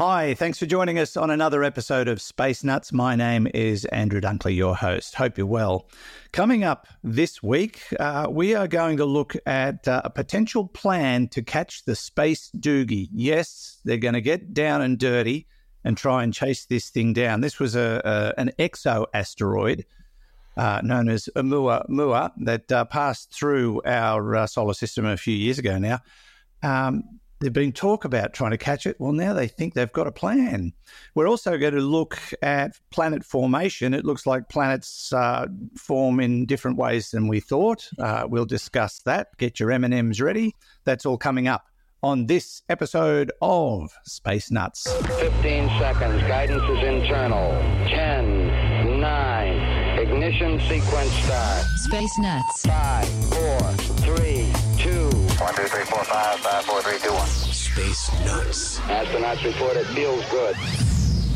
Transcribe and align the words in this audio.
Hi, 0.00 0.32
thanks 0.32 0.58
for 0.58 0.64
joining 0.64 0.98
us 0.98 1.14
on 1.14 1.28
another 1.28 1.62
episode 1.62 2.08
of 2.08 2.22
Space 2.22 2.64
Nuts. 2.64 2.90
My 2.90 3.14
name 3.14 3.46
is 3.52 3.84
Andrew 3.84 4.18
Dunkley, 4.18 4.56
your 4.56 4.74
host. 4.74 5.14
Hope 5.14 5.36
you're 5.36 5.46
well. 5.46 5.90
Coming 6.32 6.64
up 6.64 6.88
this 7.04 7.42
week, 7.42 7.82
uh, 8.00 8.26
we 8.30 8.54
are 8.54 8.66
going 8.66 8.96
to 8.96 9.04
look 9.04 9.36
at 9.44 9.86
uh, 9.86 10.00
a 10.02 10.08
potential 10.08 10.66
plan 10.68 11.28
to 11.28 11.42
catch 11.42 11.84
the 11.84 11.94
space 11.94 12.50
doogie. 12.56 13.10
Yes, 13.12 13.82
they're 13.84 13.98
going 13.98 14.14
to 14.14 14.22
get 14.22 14.54
down 14.54 14.80
and 14.80 14.98
dirty 14.98 15.46
and 15.84 15.98
try 15.98 16.22
and 16.22 16.32
chase 16.32 16.64
this 16.64 16.88
thing 16.88 17.12
down. 17.12 17.42
This 17.42 17.58
was 17.58 17.76
a, 17.76 18.00
a 18.02 18.40
an 18.40 18.52
exo 18.58 19.04
asteroid 19.12 19.84
uh, 20.56 20.80
known 20.82 21.10
as 21.10 21.28
Oumuamua 21.36 22.32
that 22.38 22.72
uh, 22.72 22.86
passed 22.86 23.34
through 23.34 23.82
our 23.84 24.34
uh, 24.34 24.46
solar 24.46 24.72
system 24.72 25.04
a 25.04 25.18
few 25.18 25.36
years 25.36 25.58
ago 25.58 25.76
now. 25.76 25.98
Um, 26.62 27.20
There've 27.40 27.52
been 27.54 27.72
talk 27.72 28.04
about 28.04 28.34
trying 28.34 28.50
to 28.50 28.58
catch 28.58 28.86
it. 28.86 28.96
Well, 28.98 29.12
now 29.12 29.32
they 29.32 29.48
think 29.48 29.72
they've 29.72 29.90
got 29.90 30.06
a 30.06 30.12
plan. 30.12 30.74
We're 31.14 31.26
also 31.26 31.56
going 31.56 31.72
to 31.72 31.80
look 31.80 32.18
at 32.42 32.78
planet 32.90 33.24
formation. 33.24 33.94
It 33.94 34.04
looks 34.04 34.26
like 34.26 34.50
planets 34.50 35.10
uh, 35.10 35.46
form 35.74 36.20
in 36.20 36.44
different 36.44 36.76
ways 36.76 37.12
than 37.12 37.28
we 37.28 37.40
thought. 37.40 37.88
Uh, 37.98 38.26
we'll 38.28 38.44
discuss 38.44 38.98
that. 39.06 39.28
Get 39.38 39.58
your 39.58 39.72
M 39.72 39.84
and 39.84 39.94
M's 39.94 40.20
ready. 40.20 40.54
That's 40.84 41.06
all 41.06 41.16
coming 41.16 41.48
up 41.48 41.64
on 42.02 42.26
this 42.26 42.60
episode 42.68 43.32
of 43.40 43.90
Space 44.04 44.50
Nuts. 44.50 44.92
15 45.20 45.68
seconds. 45.78 46.22
Guidance 46.24 46.62
is 46.62 46.84
internal. 46.84 47.52
10, 47.88 49.00
9, 49.00 49.98
ignition 49.98 50.60
sequence 50.60 51.12
start. 51.24 51.64
Space 51.76 52.18
Nuts. 52.18 52.66
5, 52.66 53.08
4, 53.32 53.60
3, 54.16 54.16
2, 54.16 54.49
One, 55.40 55.54
two, 55.54 55.62
three, 55.62 55.84
four, 55.84 56.04
five, 56.04 56.38
five, 56.40 56.64
four, 56.66 56.82
three, 56.82 56.98
two, 56.98 57.14
one. 57.14 57.26
Space 57.26 58.12
Nuts. 58.26 58.78
Astronauts 58.80 59.42
report 59.42 59.74
it 59.74 59.86
feels 59.86 60.22
good. 60.28 60.54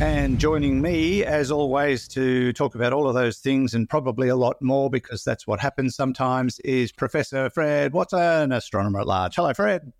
And 0.03 0.39
joining 0.39 0.83
me, 0.83 1.25
as 1.25 1.51
always, 1.51 2.07
to 2.09 2.53
talk 2.53 2.75
about 2.75 2.93
all 2.93 3.09
of 3.09 3.15
those 3.15 3.39
things 3.39 3.73
and 3.73 3.89
probably 3.89 4.29
a 4.29 4.37
lot 4.37 4.61
more, 4.61 4.91
because 4.91 5.25
that's 5.25 5.47
what 5.47 5.59
happens 5.59 5.97
sometimes, 5.97 6.61
is 6.61 6.93
Professor 6.93 7.49
Fred 7.49 7.95
Watson, 7.95 8.53
astronomer 8.53 9.01
at 9.01 9.07
large. 9.07 9.37
Hello, 9.37 9.55
Fred. 9.55 9.91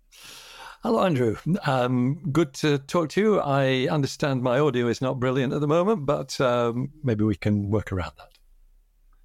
Hello, 0.83 1.03
Andrew. 1.03 1.37
Um, 1.65 2.19
good 2.31 2.53
to 2.55 2.77
talk 2.77 3.09
to 3.09 3.21
you. 3.21 3.39
I 3.39 3.87
understand 3.89 4.43
my 4.43 4.59
audio 4.59 4.85
is 4.85 5.01
not 5.01 5.19
brilliant 5.19 5.51
at 5.51 5.61
the 5.61 5.67
moment, 5.67 6.05
but 6.05 6.39
um, 6.39 6.91
maybe 7.03 7.23
we 7.23 7.35
can 7.35 7.71
work 7.71 7.91
around 7.91 8.11
that. 8.19 8.29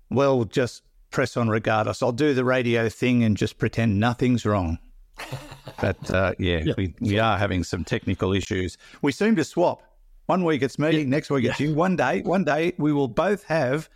Well, 0.08 0.44
just 0.44 0.84
press 1.10 1.36
on 1.36 1.48
regardless. 1.48 2.02
I'll 2.02 2.12
do 2.12 2.34
the 2.34 2.44
radio 2.44 2.88
thing 2.88 3.22
and 3.24 3.36
just 3.36 3.58
pretend 3.58 3.98
nothing's 3.98 4.44
wrong. 4.46 4.78
but 5.80 6.10
uh, 6.10 6.32
yeah, 6.38 6.60
Yeah. 6.64 6.74
we, 6.76 6.94
we 7.00 7.18
are 7.18 7.36
having 7.36 7.62
some 7.64 7.84
technical 7.84 8.32
issues. 8.32 8.78
We 9.02 9.12
seem 9.12 9.36
to 9.36 9.44
swap. 9.44 9.82
One 10.26 10.44
week 10.44 10.62
it's 10.62 10.78
me, 10.78 11.04
next 11.04 11.30
week 11.30 11.44
it's 11.44 11.58
you. 11.60 11.74
One 11.74 11.96
day, 11.96 12.22
one 12.22 12.44
day 12.44 12.72
we 12.78 12.92
will 12.92 13.08
both 13.08 13.42
have 13.44 13.88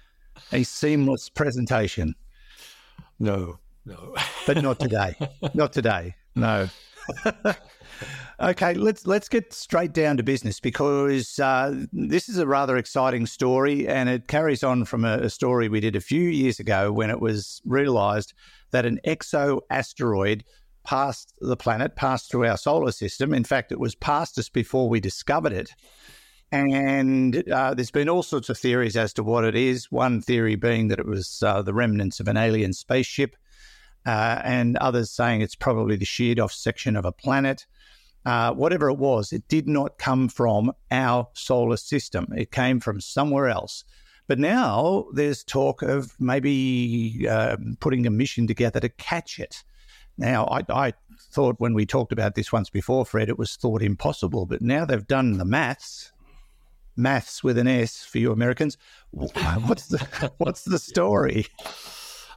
a 0.52 0.64
seamless 0.64 1.28
presentation, 1.28 2.14
No, 3.20 3.58
no. 3.86 4.16
but 4.46 4.60
not 4.60 4.80
today. 4.80 5.14
not 5.54 5.72
today. 5.72 6.16
No. 6.34 6.68
okay, 8.40 8.74
let's 8.74 9.06
let's 9.06 9.28
get 9.28 9.52
straight 9.52 9.92
down 9.92 10.16
to 10.16 10.22
business 10.22 10.60
because 10.60 11.38
uh, 11.38 11.84
this 11.92 12.28
is 12.28 12.38
a 12.38 12.46
rather 12.46 12.76
exciting 12.76 13.26
story, 13.26 13.86
and 13.86 14.08
it 14.08 14.28
carries 14.28 14.62
on 14.62 14.84
from 14.84 15.04
a, 15.04 15.18
a 15.18 15.30
story 15.30 15.68
we 15.68 15.80
did 15.80 15.96
a 15.96 16.00
few 16.00 16.22
years 16.22 16.60
ago 16.60 16.92
when 16.92 17.10
it 17.10 17.20
was 17.20 17.60
realised 17.64 18.34
that 18.70 18.86
an 18.86 19.00
exo 19.06 19.60
asteroid 19.70 20.44
passed 20.84 21.32
the 21.40 21.56
planet, 21.56 21.96
passed 21.96 22.30
through 22.30 22.46
our 22.46 22.56
solar 22.56 22.92
system. 22.92 23.32
In 23.34 23.44
fact, 23.44 23.72
it 23.72 23.80
was 23.80 23.94
past 23.94 24.38
us 24.38 24.48
before 24.48 24.88
we 24.88 25.00
discovered 25.00 25.52
it. 25.52 25.70
And 26.52 27.50
uh, 27.50 27.74
there's 27.74 27.90
been 27.90 28.08
all 28.08 28.22
sorts 28.22 28.48
of 28.48 28.58
theories 28.58 28.96
as 28.96 29.12
to 29.14 29.24
what 29.24 29.44
it 29.44 29.56
is. 29.56 29.90
One 29.90 30.20
theory 30.20 30.54
being 30.54 30.88
that 30.88 31.00
it 31.00 31.06
was 31.06 31.42
uh, 31.44 31.62
the 31.62 31.74
remnants 31.74 32.20
of 32.20 32.28
an 32.28 32.36
alien 32.36 32.72
spaceship, 32.72 33.34
uh, 34.06 34.40
and 34.44 34.76
others 34.76 35.10
saying 35.10 35.40
it's 35.40 35.56
probably 35.56 35.96
the 35.96 36.04
sheared 36.04 36.38
off 36.38 36.52
section 36.52 36.94
of 36.94 37.04
a 37.04 37.12
planet. 37.12 37.66
Uh, 38.24 38.52
whatever 38.52 38.88
it 38.88 38.98
was, 38.98 39.32
it 39.32 39.46
did 39.48 39.68
not 39.68 39.98
come 39.98 40.28
from 40.28 40.72
our 40.90 41.28
solar 41.34 41.76
system. 41.76 42.26
It 42.34 42.50
came 42.50 42.80
from 42.80 43.00
somewhere 43.00 43.48
else. 43.48 43.84
But 44.26 44.38
now 44.38 45.06
there's 45.12 45.44
talk 45.44 45.82
of 45.82 46.18
maybe 46.18 47.26
uh, 47.28 47.56
putting 47.80 48.06
a 48.06 48.10
mission 48.10 48.46
together 48.46 48.80
to 48.80 48.88
catch 48.88 49.38
it. 49.38 49.62
Now, 50.16 50.46
I, 50.46 50.64
I 50.70 50.92
thought 51.32 51.56
when 51.58 51.74
we 51.74 51.84
talked 51.84 52.12
about 52.12 52.34
this 52.34 52.52
once 52.52 52.70
before, 52.70 53.04
Fred, 53.04 53.28
it 53.28 53.38
was 53.38 53.56
thought 53.56 53.82
impossible. 53.82 54.46
But 54.46 54.62
now 54.62 54.84
they've 54.84 55.06
done 55.06 55.36
the 55.36 55.44
maths, 55.44 56.12
maths 56.96 57.44
with 57.44 57.58
an 57.58 57.68
S 57.68 58.04
for 58.04 58.18
you 58.18 58.32
Americans. 58.32 58.78
What's 59.10 59.88
the 59.88 60.32
what's 60.38 60.64
the 60.64 60.78
story? 60.78 61.46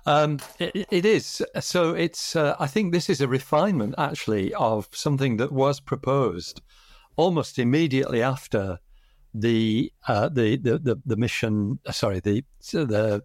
Um, 0.07 0.40
it, 0.57 0.88
it 0.90 1.06
is. 1.06 1.44
So 1.59 1.94
it's. 1.94 2.35
Uh, 2.35 2.56
I 2.59 2.68
think 2.68 2.94
this 2.94 3.09
is 3.09 3.22
a 3.22 3.28
refinement, 3.28 3.95
actually, 3.97 4.53
of 4.53 4.88
something 4.91 5.38
that 5.38 5.51
was 5.51 5.79
proposed 5.81 6.62
almost 7.18 7.59
immediately 7.59 8.22
after 8.22 8.79
the 9.34 9.91
uh, 10.07 10.29
the, 10.29 10.56
the 10.57 10.79
the 10.79 10.95
the 11.06 11.18
mission. 11.18 11.79
uh, 11.85 11.91
Sorry, 11.91 12.22
the 12.22 12.44
the 12.72 13.22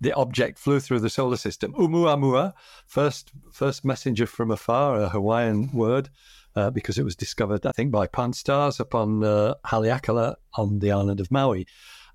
the 0.00 0.12
object 0.12 0.58
flew 0.58 0.78
through 0.78 1.00
the 1.00 1.10
solar 1.10 1.36
system. 1.36 1.74
Oumuamua, 1.74 2.52
first 2.86 3.32
first 3.52 3.84
messenger 3.84 4.26
from 4.26 4.52
afar, 4.52 5.00
a 5.00 5.08
Hawaiian 5.08 5.70
word, 5.72 6.10
uh, 6.58 6.70
because 6.70 6.98
it 6.98 7.04
was 7.04 7.14
discovered, 7.14 7.64
I 7.64 7.72
think, 7.72 7.92
by 7.92 8.06
Pan-STARRS 8.08 8.80
upon 8.80 9.22
uh, 9.22 9.54
Haleakala 9.64 10.34
on 10.54 10.80
the 10.80 10.90
island 10.90 11.20
of 11.20 11.30
Maui. 11.30 11.66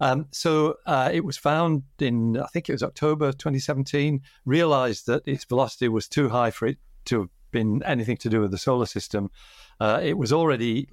Um, 0.02 0.28
so 0.32 0.76
uh, 0.86 1.10
it 1.14 1.24
was 1.24 1.38
found 1.38 1.84
in, 2.00 2.38
I 2.38 2.48
think 2.48 2.68
it 2.68 2.74
was 2.74 2.84
October 2.84 3.32
2017, 3.32 4.22
realized 4.46 5.08
that 5.08 5.24
its 5.26 5.46
velocity 5.46 5.88
was 5.88 6.10
too 6.10 6.28
high 6.28 6.52
for 6.52 6.68
it 6.68 6.78
to 7.06 7.22
have 7.22 7.30
been 7.52 7.82
anything 7.84 8.18
to 8.18 8.30
do 8.30 8.42
with 8.42 8.52
the 8.52 8.58
solar 8.58 8.86
system. 8.86 9.32
Uh, 9.80 10.02
it 10.04 10.18
was 10.18 10.34
already 10.34 10.90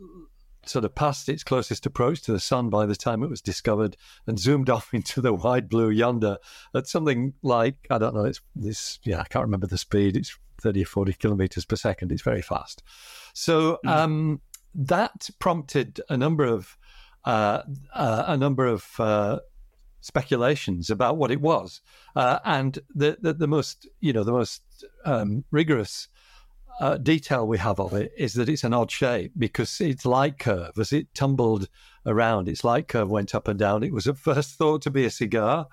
sort 0.64 0.84
of 0.84 0.94
past 0.94 1.28
its 1.28 1.42
closest 1.42 1.86
approach 1.86 2.20
to 2.22 2.32
the 2.32 2.38
sun 2.38 2.68
by 2.68 2.86
the 2.86 2.94
time 2.94 3.22
it 3.22 3.30
was 3.30 3.40
discovered 3.40 3.96
and 4.26 4.38
zoomed 4.38 4.70
off 4.76 4.94
into 4.94 5.20
the 5.20 5.34
wide 5.34 5.68
blue 5.68 5.90
yonder 5.90 6.36
at 6.74 6.86
something 6.86 7.34
like, 7.42 7.74
I 7.90 7.98
don't 7.98 8.14
know, 8.14 8.26
it's 8.26 8.40
this, 8.54 9.00
yeah, 9.02 9.20
I 9.20 9.24
can't 9.24 9.44
remember 9.44 9.66
the 9.66 9.78
speed. 9.78 10.16
It's 10.16 10.38
30 10.60 10.82
or 10.82 10.86
40 10.86 11.12
kilometers 11.14 11.64
per 11.64 11.76
second. 11.76 12.12
It's 12.12 12.22
very 12.22 12.42
fast. 12.42 12.82
So 13.32 13.78
um, 13.86 14.40
that 14.74 15.30
prompted 15.38 16.00
a 16.08 16.16
number 16.16 16.44
of 16.44 16.76
uh, 17.24 17.62
uh, 17.94 18.24
a 18.28 18.36
number 18.36 18.66
of 18.66 18.88
uh, 18.98 19.40
speculations 20.00 20.88
about 20.88 21.18
what 21.18 21.30
it 21.30 21.40
was, 21.40 21.82
uh, 22.16 22.38
and 22.44 22.78
the, 22.94 23.18
the 23.20 23.34
the 23.34 23.48
most 23.48 23.86
you 24.00 24.12
know 24.12 24.24
the 24.24 24.32
most 24.32 24.62
um, 25.04 25.44
rigorous 25.50 26.08
uh, 26.80 26.96
detail 26.96 27.46
we 27.46 27.58
have 27.58 27.78
of 27.78 27.92
it 27.92 28.10
is 28.16 28.34
that 28.34 28.48
it's 28.48 28.64
an 28.64 28.72
odd 28.72 28.90
shape 28.90 29.32
because 29.36 29.80
its 29.80 30.06
light 30.06 30.38
curve, 30.38 30.78
as 30.78 30.92
it 30.92 31.14
tumbled 31.14 31.68
around, 32.06 32.48
its 32.48 32.64
light 32.64 32.88
curve 32.88 33.10
went 33.10 33.34
up 33.34 33.48
and 33.48 33.58
down. 33.58 33.82
It 33.82 33.92
was 33.92 34.06
at 34.06 34.16
first 34.16 34.56
thought 34.56 34.80
to 34.82 34.90
be 34.90 35.04
a 35.04 35.10
cigar. 35.10 35.68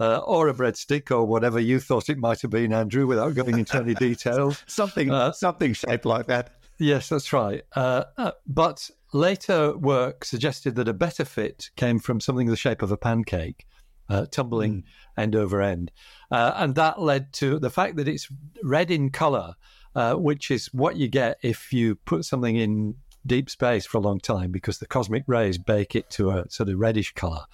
Uh, 0.00 0.18
or 0.18 0.48
a 0.48 0.54
breadstick, 0.54 1.10
or 1.10 1.24
whatever 1.24 1.60
you 1.60 1.78
thought 1.78 2.08
it 2.08 2.18
might 2.18 2.42
have 2.42 2.50
been, 2.50 2.72
Andrew, 2.72 3.06
without 3.06 3.34
going 3.34 3.58
into 3.58 3.76
any 3.76 3.94
details. 3.94 4.62
Something 4.66 5.10
Uh, 5.10 5.30
something 5.32 5.72
shaped 5.72 6.04
like 6.04 6.26
that. 6.26 6.50
Yes, 6.78 7.08
that's 7.08 7.32
right. 7.32 7.62
Uh, 7.76 8.04
uh, 8.16 8.32
but 8.46 8.90
later 9.12 9.76
work 9.76 10.24
suggested 10.24 10.74
that 10.74 10.88
a 10.88 10.92
better 10.92 11.24
fit 11.24 11.70
came 11.76 11.98
from 11.98 12.20
something 12.20 12.48
the 12.48 12.56
shape 12.56 12.82
of 12.82 12.90
a 12.90 12.96
pancake, 12.96 13.66
uh, 14.08 14.26
tumbling 14.26 14.84
end 15.16 15.36
over 15.36 15.62
end. 15.62 15.92
Uh, 16.30 16.52
and 16.56 16.74
that 16.74 17.00
led 17.00 17.32
to 17.34 17.58
the 17.58 17.70
fact 17.70 17.96
that 17.96 18.08
it's 18.08 18.28
red 18.62 18.90
in 18.90 19.10
color, 19.10 19.54
uh, 19.94 20.14
which 20.14 20.50
is 20.50 20.66
what 20.72 20.96
you 20.96 21.08
get 21.08 21.38
if 21.42 21.72
you 21.72 21.94
put 21.94 22.24
something 22.24 22.56
in 22.56 22.96
deep 23.26 23.48
space 23.48 23.86
for 23.86 23.98
a 23.98 24.02
long 24.02 24.20
time 24.20 24.50
because 24.50 24.78
the 24.78 24.86
cosmic 24.86 25.24
rays 25.26 25.56
bake 25.56 25.94
it 25.94 26.10
to 26.10 26.30
a 26.30 26.44
sort 26.50 26.68
of 26.68 26.78
reddish 26.78 27.14
color. 27.14 27.44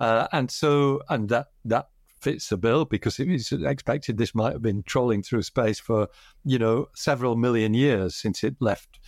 Uh, 0.00 0.28
and 0.32 0.50
so, 0.50 1.02
and 1.08 1.28
that, 1.28 1.48
that 1.64 1.88
fits 2.20 2.48
the 2.48 2.56
bill 2.56 2.84
because 2.84 3.18
it 3.18 3.28
was 3.28 3.52
expected 3.52 4.16
this 4.16 4.34
might 4.34 4.52
have 4.52 4.62
been 4.62 4.82
trolling 4.82 5.22
through 5.22 5.42
space 5.42 5.78
for, 5.78 6.08
you 6.44 6.58
know, 6.58 6.88
several 6.94 7.36
million 7.36 7.74
years 7.74 8.14
since 8.14 8.42
it 8.42 8.56
left 8.60 8.98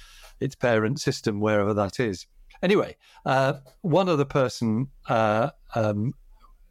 its 0.41 0.55
parent 0.55 1.01
system, 1.01 1.41
wherever 1.41 1.75
that 1.75 2.01
is. 2.01 2.27
Anyway, 2.63 2.97
uh, 3.25 3.55
one 3.83 4.09
other 4.09 4.25
person 4.25 4.89
uh, 5.09 5.51
um, 5.75 6.13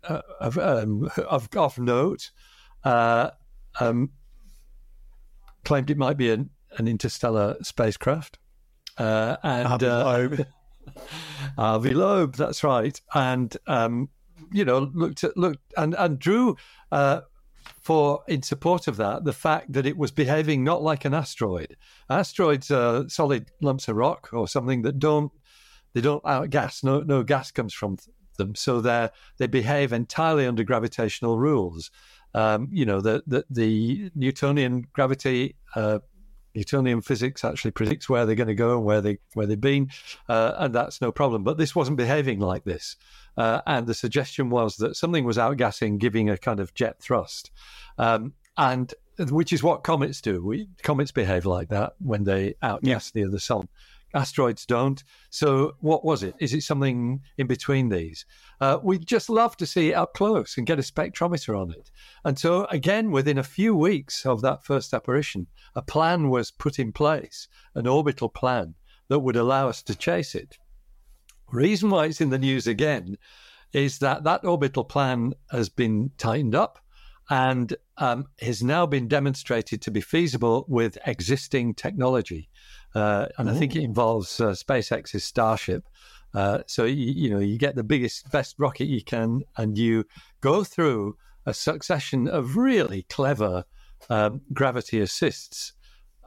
uh, 0.04 0.22
of, 0.40 0.58
um, 0.58 1.10
of, 1.28 1.50
of 1.56 1.80
note 1.80 2.32
uh, 2.84 3.32
um, 3.80 4.12
claimed 5.66 5.90
it 5.90 5.98
might 5.98 6.18
be 6.18 6.30
an, 6.30 6.50
an 6.78 6.88
interstellar 6.88 7.56
spacecraft. 7.62 8.38
Uh, 8.98 9.38
and 9.44 9.68
Loeb. 11.58 11.86
Loeb, 11.94 12.36
that's 12.36 12.64
right. 12.64 13.00
And 13.14 13.56
um, 13.68 14.10
you 14.52 14.66
know, 14.66 14.92
looked 14.94 15.24
at 15.24 15.38
looked 15.38 15.60
and 15.78 15.96
and 15.96 16.20
drew 16.20 16.58
uh, 16.92 17.22
for 17.82 18.22
in 18.28 18.42
support 18.42 18.88
of 18.88 18.98
that 18.98 19.26
the 19.26 19.34
fact 19.34 19.74
that 19.74 19.86
it 19.86 19.98
was 19.98 20.12
behaving 20.12 20.64
not 20.64 20.82
like 20.82 21.06
an 21.06 21.14
asteroid. 21.14 21.76
Asteroids 22.10 22.72
are 22.72 23.08
solid 23.10 23.52
lumps 23.62 23.88
of 23.88 23.96
rock 23.96 24.30
or 24.34 24.48
something 24.48 24.82
that 24.84 25.00
don't 25.00 25.32
they 25.94 26.02
don't 26.02 26.24
outgas. 26.24 26.84
No, 26.84 27.02
no 27.02 27.24
gas 27.24 27.52
comes 27.52 27.74
from 27.74 27.98
them, 28.38 28.56
so 28.56 28.82
they 28.82 29.10
they 29.38 29.48
behave 29.48 29.94
entirely 29.94 30.46
under 30.46 30.64
gravitational 30.64 31.38
rules. 31.38 31.92
Um, 32.36 32.68
you 32.72 32.86
know, 32.86 33.02
the, 33.02 33.24
the, 33.26 33.44
the 33.50 34.12
Newtonian 34.14 34.86
gravity, 34.94 35.56
uh, 35.76 36.00
Newtonian 36.56 37.02
physics 37.02 37.44
actually 37.44 37.72
predicts 37.72 38.10
where 38.10 38.26
they're 38.26 38.36
going 38.36 38.48
to 38.48 38.56
go 38.56 38.78
and 38.78 38.86
where 38.86 39.02
they 39.02 39.20
where 39.34 39.46
they've 39.46 39.60
been, 39.60 39.90
uh, 40.28 40.54
and 40.58 40.74
that's 40.74 41.02
no 41.02 41.12
problem. 41.12 41.44
But 41.44 41.58
this 41.58 41.76
wasn't 41.76 41.98
behaving 41.98 42.40
like 42.40 42.64
this, 42.64 42.96
uh, 43.38 43.62
and 43.68 43.88
the 43.88 43.94
suggestion 43.94 44.50
was 44.50 44.78
that 44.78 44.96
something 44.96 45.26
was 45.26 45.38
outgassing, 45.38 46.00
giving 46.00 46.30
a 46.30 46.38
kind 46.38 46.60
of 46.60 46.74
jet 46.74 47.00
thrust, 47.02 47.52
um, 47.98 48.34
and 48.58 48.94
which 49.18 49.54
is 49.54 49.62
what 49.62 49.84
comets 49.84 50.22
do. 50.22 50.44
We, 50.44 50.70
comets 50.82 51.12
behave 51.12 51.46
like 51.46 51.70
that 51.70 51.94
when 52.00 52.24
they 52.24 52.56
outgas 52.64 53.12
yeah. 53.14 53.22
near 53.22 53.30
the 53.30 53.40
sun 53.40 53.68
asteroids 54.14 54.66
don't. 54.66 55.04
So, 55.30 55.74
what 55.80 56.04
was 56.04 56.24
it? 56.24 56.36
Is 56.40 56.54
it 56.54 56.64
something 56.64 57.22
in 57.38 57.48
between 57.48 57.90
these? 57.90 58.26
Uh, 58.60 58.80
we'd 58.82 59.06
just 59.06 59.30
love 59.30 59.56
to 59.58 59.66
see 59.66 59.90
it 59.90 59.94
up 59.94 60.14
close 60.14 60.58
and 60.58 60.68
get 60.68 60.80
a 60.80 60.84
spectrometer 60.84 61.60
on 61.60 61.72
it. 61.72 61.92
And 62.26 62.38
so, 62.38 62.66
again, 62.66 63.12
within 63.12 63.38
a 63.38 63.44
few 63.44 63.76
weeks 63.76 64.26
of 64.26 64.42
that 64.42 64.64
first 64.64 64.94
apparition, 64.94 65.48
a 65.76 65.82
plan 65.82 66.30
was 66.30 66.52
put 66.52 66.80
in 66.80 66.92
place, 66.92 67.48
an 67.76 67.88
orbital 67.88 68.30
plan 68.30 68.76
that 69.10 69.20
would 69.20 69.36
allow 69.36 69.70
us 69.70 69.82
to 69.84 69.96
chase 69.96 70.36
it. 70.36 70.58
Reason 71.52 71.90
why 71.90 72.06
it's 72.06 72.22
in 72.22 72.30
the 72.30 72.38
news 72.38 72.68
again 72.68 73.18
is 73.74 74.00
that 74.00 74.24
that 74.24 74.46
orbital 74.46 74.84
plan 74.84 75.34
has 75.52 75.70
been 75.70 76.12
tightened 76.18 76.56
up 76.56 76.80
and 77.30 77.76
um, 78.00 78.26
has 78.42 78.64
now 78.64 78.86
been 78.86 79.08
demonstrated 79.08 79.82
to 79.82 79.92
be 79.92 80.02
feasible 80.02 80.66
with 80.68 80.98
existing 81.06 81.76
technology. 81.76 82.50
Uh, 82.96 83.28
and 83.38 83.50
I 83.50 83.54
think 83.54 83.76
it 83.76 83.84
involves 83.84 84.40
uh, 84.40 84.52
SpaceX's 84.52 85.24
Starship. 85.24 85.88
Uh, 86.34 86.60
so 86.66 86.86
you, 86.86 87.14
you, 87.14 87.30
know 87.30 87.40
you 87.40 87.58
get 87.58 87.76
the 87.76 87.84
biggest, 87.84 88.32
best 88.32 88.56
rocket 88.58 88.86
you 88.86 89.04
can, 89.04 89.44
and 89.58 89.78
you 89.78 90.06
go 90.42 90.64
through 90.64 91.18
a 91.46 91.54
succession 91.54 92.28
of 92.28 92.56
really 92.56 93.04
clever 93.10 93.66
um, 94.10 94.42
gravity 94.54 95.00
assists, 95.02 95.74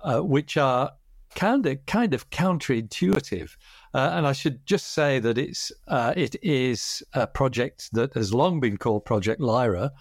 uh, 0.03 0.21
which 0.21 0.57
are 0.57 0.93
kind 1.35 1.65
of 1.67 1.85
kind 1.87 2.15
of 2.15 2.29
counterintuitive. 2.31 3.57
Uh, 3.95 4.11
and 4.15 4.27
I 4.27 4.33
should 4.33 4.65
just 4.67 4.93
say 4.95 5.19
that 5.19 5.39
it's 5.39 5.73
uh, 5.89 6.13
it 6.17 6.37
is 6.43 7.03
a 7.15 7.27
project 7.27 7.91
that 7.93 8.15
has 8.15 8.35
long 8.35 8.61
been 8.61 8.77
called 8.77 9.05
Project 9.05 9.41
Lyra, 9.41 9.93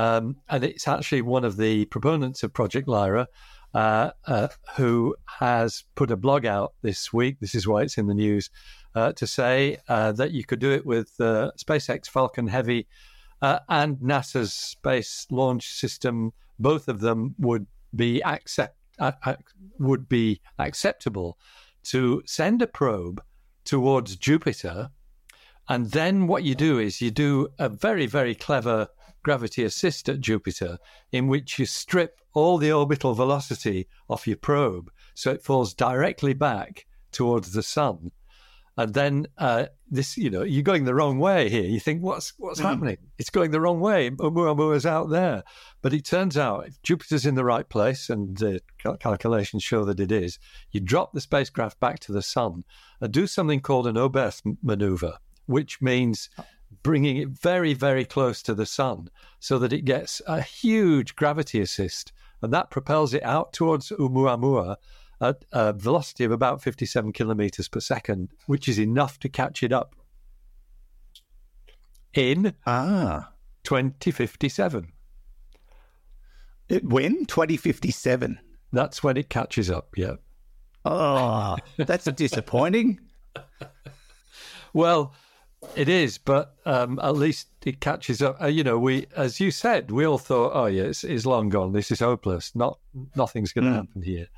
um, 0.00 0.36
and 0.48 0.64
it's 0.64 0.88
actually 0.88 1.20
one 1.20 1.44
of 1.44 1.58
the 1.58 1.84
proponents 1.86 2.42
of 2.42 2.54
Project 2.54 2.88
Lyra 2.88 3.28
uh, 3.74 4.12
uh, 4.26 4.48
who 4.76 5.14
has 5.26 5.84
put 5.94 6.10
a 6.10 6.16
blog 6.16 6.46
out 6.46 6.72
this 6.80 7.12
week. 7.12 7.36
This 7.38 7.54
is 7.54 7.68
why 7.68 7.82
it's 7.82 7.98
in 7.98 8.06
the 8.06 8.14
news 8.14 8.48
uh, 8.94 9.12
to 9.12 9.26
say 9.26 9.76
uh, 9.88 10.12
that 10.12 10.30
you 10.30 10.42
could 10.42 10.58
do 10.58 10.72
it 10.72 10.86
with 10.86 11.12
uh, 11.20 11.50
SpaceX 11.58 12.08
Falcon 12.08 12.46
Heavy 12.46 12.86
uh, 13.42 13.58
and 13.68 13.98
NASA's 13.98 14.54
Space 14.54 15.26
Launch 15.30 15.68
System. 15.68 16.32
Both 16.58 16.88
of 16.88 17.00
them 17.00 17.34
would 17.38 17.66
be 17.94 18.22
accept 18.22 18.76
would 19.78 20.08
be 20.08 20.40
acceptable 20.58 21.36
to 21.82 22.22
send 22.24 22.62
a 22.62 22.66
probe 22.66 23.22
towards 23.64 24.16
Jupiter. 24.16 24.90
And 25.68 25.90
then 25.90 26.26
what 26.26 26.42
you 26.42 26.54
do 26.54 26.78
is 26.78 27.02
you 27.02 27.10
do 27.10 27.48
a 27.58 27.68
very, 27.68 28.06
very 28.06 28.34
clever 28.34 28.88
gravity 29.22 29.64
assist 29.64 30.08
at 30.08 30.20
Jupiter, 30.20 30.78
in 31.12 31.26
which 31.26 31.58
you 31.58 31.66
strip 31.66 32.20
all 32.32 32.58
the 32.58 32.72
orbital 32.72 33.14
velocity 33.14 33.88
off 34.08 34.26
your 34.26 34.36
probe 34.36 34.90
so 35.14 35.30
it 35.30 35.42
falls 35.42 35.74
directly 35.74 36.32
back 36.32 36.86
towards 37.12 37.52
the 37.52 37.62
sun. 37.62 38.10
And 38.76 38.94
then 38.94 39.26
uh, 39.36 39.66
this, 39.90 40.16
you 40.16 40.30
know, 40.30 40.42
you're 40.42 40.62
going 40.62 40.84
the 40.84 40.94
wrong 40.94 41.18
way 41.18 41.50
here. 41.50 41.64
You 41.64 41.80
think, 41.80 42.02
what's 42.02 42.32
what's 42.38 42.60
mm. 42.60 42.64
happening? 42.64 42.96
It's 43.18 43.28
going 43.28 43.50
the 43.50 43.60
wrong 43.60 43.80
way. 43.80 44.08
Oumuamua's 44.10 44.86
out 44.86 45.10
there, 45.10 45.42
but 45.82 45.92
it 45.92 46.06
turns 46.06 46.38
out 46.38 46.66
if 46.66 46.80
Jupiter's 46.82 47.26
in 47.26 47.34
the 47.34 47.44
right 47.44 47.68
place, 47.68 48.08
and 48.08 48.34
the 48.38 48.62
calculations 49.00 49.62
show 49.62 49.84
that 49.84 50.00
it 50.00 50.10
is. 50.10 50.38
You 50.70 50.80
drop 50.80 51.12
the 51.12 51.20
spacecraft 51.20 51.78
back 51.80 51.98
to 52.00 52.12
the 52.12 52.22
sun 52.22 52.64
and 53.02 53.12
do 53.12 53.26
something 53.26 53.60
called 53.60 53.86
an 53.86 53.96
Oberth 53.96 54.40
maneuver, 54.62 55.18
which 55.44 55.82
means 55.82 56.30
bringing 56.82 57.16
it 57.16 57.28
very, 57.28 57.74
very 57.74 58.04
close 58.04 58.42
to 58.42 58.54
the 58.54 58.66
sun 58.66 59.10
so 59.38 59.58
that 59.58 59.72
it 59.72 59.84
gets 59.84 60.22
a 60.26 60.40
huge 60.40 61.16
gravity 61.16 61.60
assist. 61.60 62.12
And 62.42 62.52
that 62.52 62.70
propels 62.70 63.12
it 63.12 63.22
out 63.22 63.52
towards 63.52 63.90
Oumuamua 63.90 64.76
at 65.20 65.44
a 65.52 65.72
velocity 65.72 66.24
of 66.24 66.32
about 66.32 66.62
57 66.62 67.12
kilometers 67.12 67.68
per 67.68 67.80
second, 67.80 68.30
which 68.46 68.68
is 68.68 68.78
enough 68.78 69.18
to 69.20 69.28
catch 69.28 69.62
it 69.62 69.72
up 69.72 69.94
in 72.14 72.54
ah 72.66 73.32
2057. 73.64 74.92
It, 76.68 76.84
when? 76.84 77.26
2057. 77.26 78.38
That's 78.72 79.02
when 79.02 79.16
it 79.16 79.28
catches 79.28 79.70
up, 79.70 79.88
yeah. 79.96 80.14
Oh, 80.84 81.56
that's 81.76 82.04
disappointing. 82.04 83.00
well, 84.72 85.12
it 85.76 85.88
is, 85.88 86.18
but 86.18 86.54
um, 86.64 86.98
at 87.02 87.16
least 87.16 87.48
it 87.64 87.80
catches 87.80 88.22
up. 88.22 88.40
Uh, 88.40 88.46
you 88.46 88.64
know, 88.64 88.78
we, 88.78 89.06
as 89.16 89.40
you 89.40 89.50
said, 89.50 89.90
we 89.90 90.06
all 90.06 90.18
thought, 90.18 90.52
"Oh, 90.54 90.66
yeah, 90.66 90.84
it's, 90.84 91.04
it's 91.04 91.26
long 91.26 91.48
gone. 91.48 91.72
This 91.72 91.90
is 91.90 92.00
hopeless. 92.00 92.54
Not 92.54 92.78
nothing's 93.14 93.52
going 93.52 93.66
to 93.66 93.70
mm. 93.70 93.76
happen 93.76 94.02
here." 94.02 94.28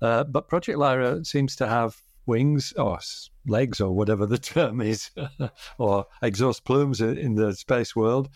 Uh, 0.00 0.24
but 0.24 0.48
Project 0.48 0.78
Lyra 0.78 1.24
seems 1.24 1.56
to 1.56 1.66
have 1.66 1.96
wings 2.26 2.72
or 2.76 2.98
legs 3.46 3.80
or 3.80 3.92
whatever 3.92 4.26
the 4.26 4.38
term 4.54 4.80
is, 4.80 5.10
or 5.78 6.06
exhaust 6.22 6.64
plumes 6.64 7.00
in 7.00 7.34
the 7.34 7.54
space 7.54 7.96
world. 7.96 8.28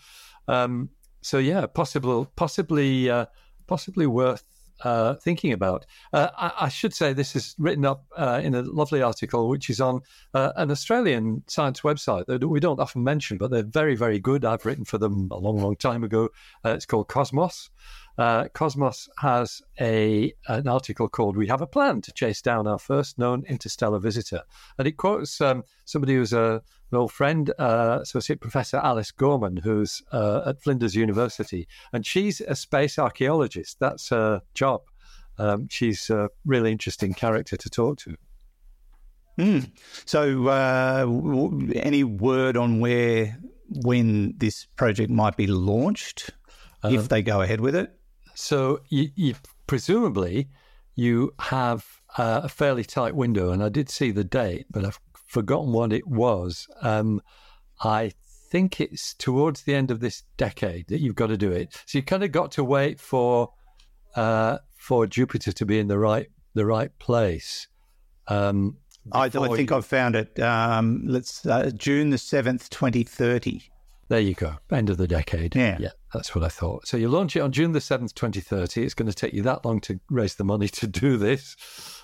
Um, 0.47 0.89
so 1.21 1.37
yeah, 1.37 1.65
possible, 1.67 2.25
possibly, 2.35 3.09
uh, 3.09 3.27
possibly 3.67 4.07
worth 4.07 4.43
uh, 4.83 5.15
thinking 5.15 5.53
about. 5.53 5.85
Uh, 6.11 6.29
I, 6.37 6.65
I, 6.65 6.69
should 6.69 6.93
say 6.93 7.13
this 7.13 7.35
is 7.35 7.55
written 7.57 7.85
up 7.85 8.05
uh, 8.17 8.41
in 8.43 8.53
a 8.55 8.61
lovely 8.61 9.01
article, 9.01 9.49
which 9.49 9.69
is 9.69 9.79
on 9.79 10.01
uh, 10.33 10.51
an 10.55 10.71
Australian 10.71 11.43
science 11.47 11.81
website 11.81 12.25
that 12.25 12.47
we 12.47 12.59
don't 12.59 12.79
often 12.79 13.03
mention, 13.03 13.37
but 13.37 13.51
they're 13.51 13.63
very, 13.63 13.95
very 13.95 14.19
good. 14.19 14.45
I've 14.45 14.65
written 14.65 14.85
for 14.85 14.97
them 14.97 15.29
a 15.31 15.37
long, 15.37 15.57
long 15.57 15.75
time 15.75 16.03
ago. 16.03 16.29
Uh, 16.65 16.69
it's 16.69 16.85
called 16.85 17.07
Cosmos. 17.07 17.69
Uh, 18.17 18.47
Cosmos 18.53 19.09
has 19.17 19.61
a 19.79 20.33
an 20.47 20.67
article 20.67 21.09
called 21.09 21.35
"We 21.35 21.47
Have 21.47 21.61
a 21.61 21.67
Plan 21.67 22.01
to 22.01 22.11
Chase 22.11 22.41
Down 22.41 22.67
Our 22.67 22.77
First 22.77 23.17
Known 23.17 23.43
Interstellar 23.47 23.99
Visitor," 23.99 24.43
and 24.77 24.87
it 24.87 24.97
quotes 24.97 25.41
um, 25.41 25.63
somebody 25.85 26.15
who's 26.15 26.33
a, 26.33 26.61
an 26.91 26.97
old 26.97 27.11
friend, 27.11 27.51
uh, 27.57 27.99
Associate 28.01 28.39
Professor 28.39 28.77
Alice 28.77 29.11
Gorman, 29.11 29.57
who's 29.57 30.03
uh, 30.11 30.43
at 30.45 30.61
Flinders 30.61 30.95
University, 30.95 31.67
and 31.91 32.05
she's 32.05 32.39
a 32.41 32.55
space 32.55 32.99
archaeologist. 32.99 33.77
That's 33.79 34.09
her 34.09 34.41
job. 34.53 34.81
Um, 35.39 35.67
she's 35.69 36.11
a 36.11 36.29
really 36.45 36.71
interesting 36.71 37.15
character 37.15 37.57
to 37.57 37.69
talk 37.69 37.97
to. 37.99 38.15
Mm. 39.39 39.71
So, 40.05 40.47
uh, 40.47 41.07
any 41.75 42.03
word 42.03 42.55
on 42.55 42.79
where, 42.79 43.39
when 43.67 44.35
this 44.37 44.67
project 44.75 45.09
might 45.09 45.35
be 45.35 45.47
launched, 45.47 46.29
if 46.83 46.99
um, 46.99 47.07
they 47.07 47.23
go 47.23 47.41
ahead 47.41 47.59
with 47.59 47.75
it? 47.75 47.91
So 48.35 48.81
you, 48.89 49.09
you 49.15 49.35
presumably 49.67 50.49
you 50.95 51.33
have 51.39 51.85
uh, 52.17 52.41
a 52.43 52.49
fairly 52.49 52.83
tight 52.83 53.15
window, 53.15 53.51
and 53.51 53.63
I 53.63 53.69
did 53.69 53.89
see 53.89 54.11
the 54.11 54.23
date, 54.23 54.67
but 54.69 54.85
I've 54.85 54.99
forgotten 55.27 55.73
what 55.73 55.91
it 55.91 56.07
was. 56.07 56.67
Um, 56.81 57.21
I 57.81 58.11
think 58.51 58.79
it's 58.79 59.15
towards 59.15 59.63
the 59.63 59.73
end 59.73 59.89
of 59.89 59.99
this 59.99 60.23
decade 60.37 60.87
that 60.89 60.99
you've 60.99 61.15
got 61.15 61.27
to 61.27 61.37
do 61.37 61.51
it. 61.51 61.81
So 61.87 61.97
you 61.97 62.03
kind 62.03 62.23
of 62.23 62.31
got 62.31 62.51
to 62.53 62.63
wait 62.63 62.99
for 62.99 63.51
uh, 64.15 64.59
for 64.77 65.07
Jupiter 65.07 65.51
to 65.51 65.65
be 65.65 65.79
in 65.79 65.87
the 65.87 65.97
right 65.97 66.27
the 66.53 66.65
right 66.65 66.91
place. 66.99 67.67
Um, 68.27 68.77
I, 69.11 69.25
I, 69.25 69.29
think 69.29 69.71
you... 69.71 69.75
I've 69.75 69.85
found 69.85 70.15
it. 70.15 70.39
Um, 70.39 71.03
let's 71.05 71.45
uh, 71.45 71.71
June 71.75 72.11
the 72.11 72.17
seventh, 72.17 72.69
twenty 72.69 73.03
thirty. 73.03 73.72
There 74.09 74.19
you 74.19 74.33
go. 74.33 74.55
End 74.71 74.89
of 74.89 74.97
the 74.97 75.07
decade. 75.07 75.55
Yeah. 75.55 75.77
Yeah, 75.79 75.91
that's 76.13 76.35
what 76.35 76.43
I 76.43 76.49
thought. 76.49 76.87
So 76.87 76.97
you 76.97 77.07
launch 77.09 77.35
it 77.35 77.39
on 77.39 77.51
June 77.51 77.71
the 77.71 77.79
7th, 77.79 78.13
2030. 78.13 78.83
It's 78.83 78.93
going 78.93 79.09
to 79.09 79.15
take 79.15 79.33
you 79.33 79.41
that 79.43 79.65
long 79.65 79.79
to 79.81 79.99
raise 80.09 80.35
the 80.35 80.43
money 80.43 80.67
to 80.67 80.87
do 80.87 81.17
this. 81.17 81.55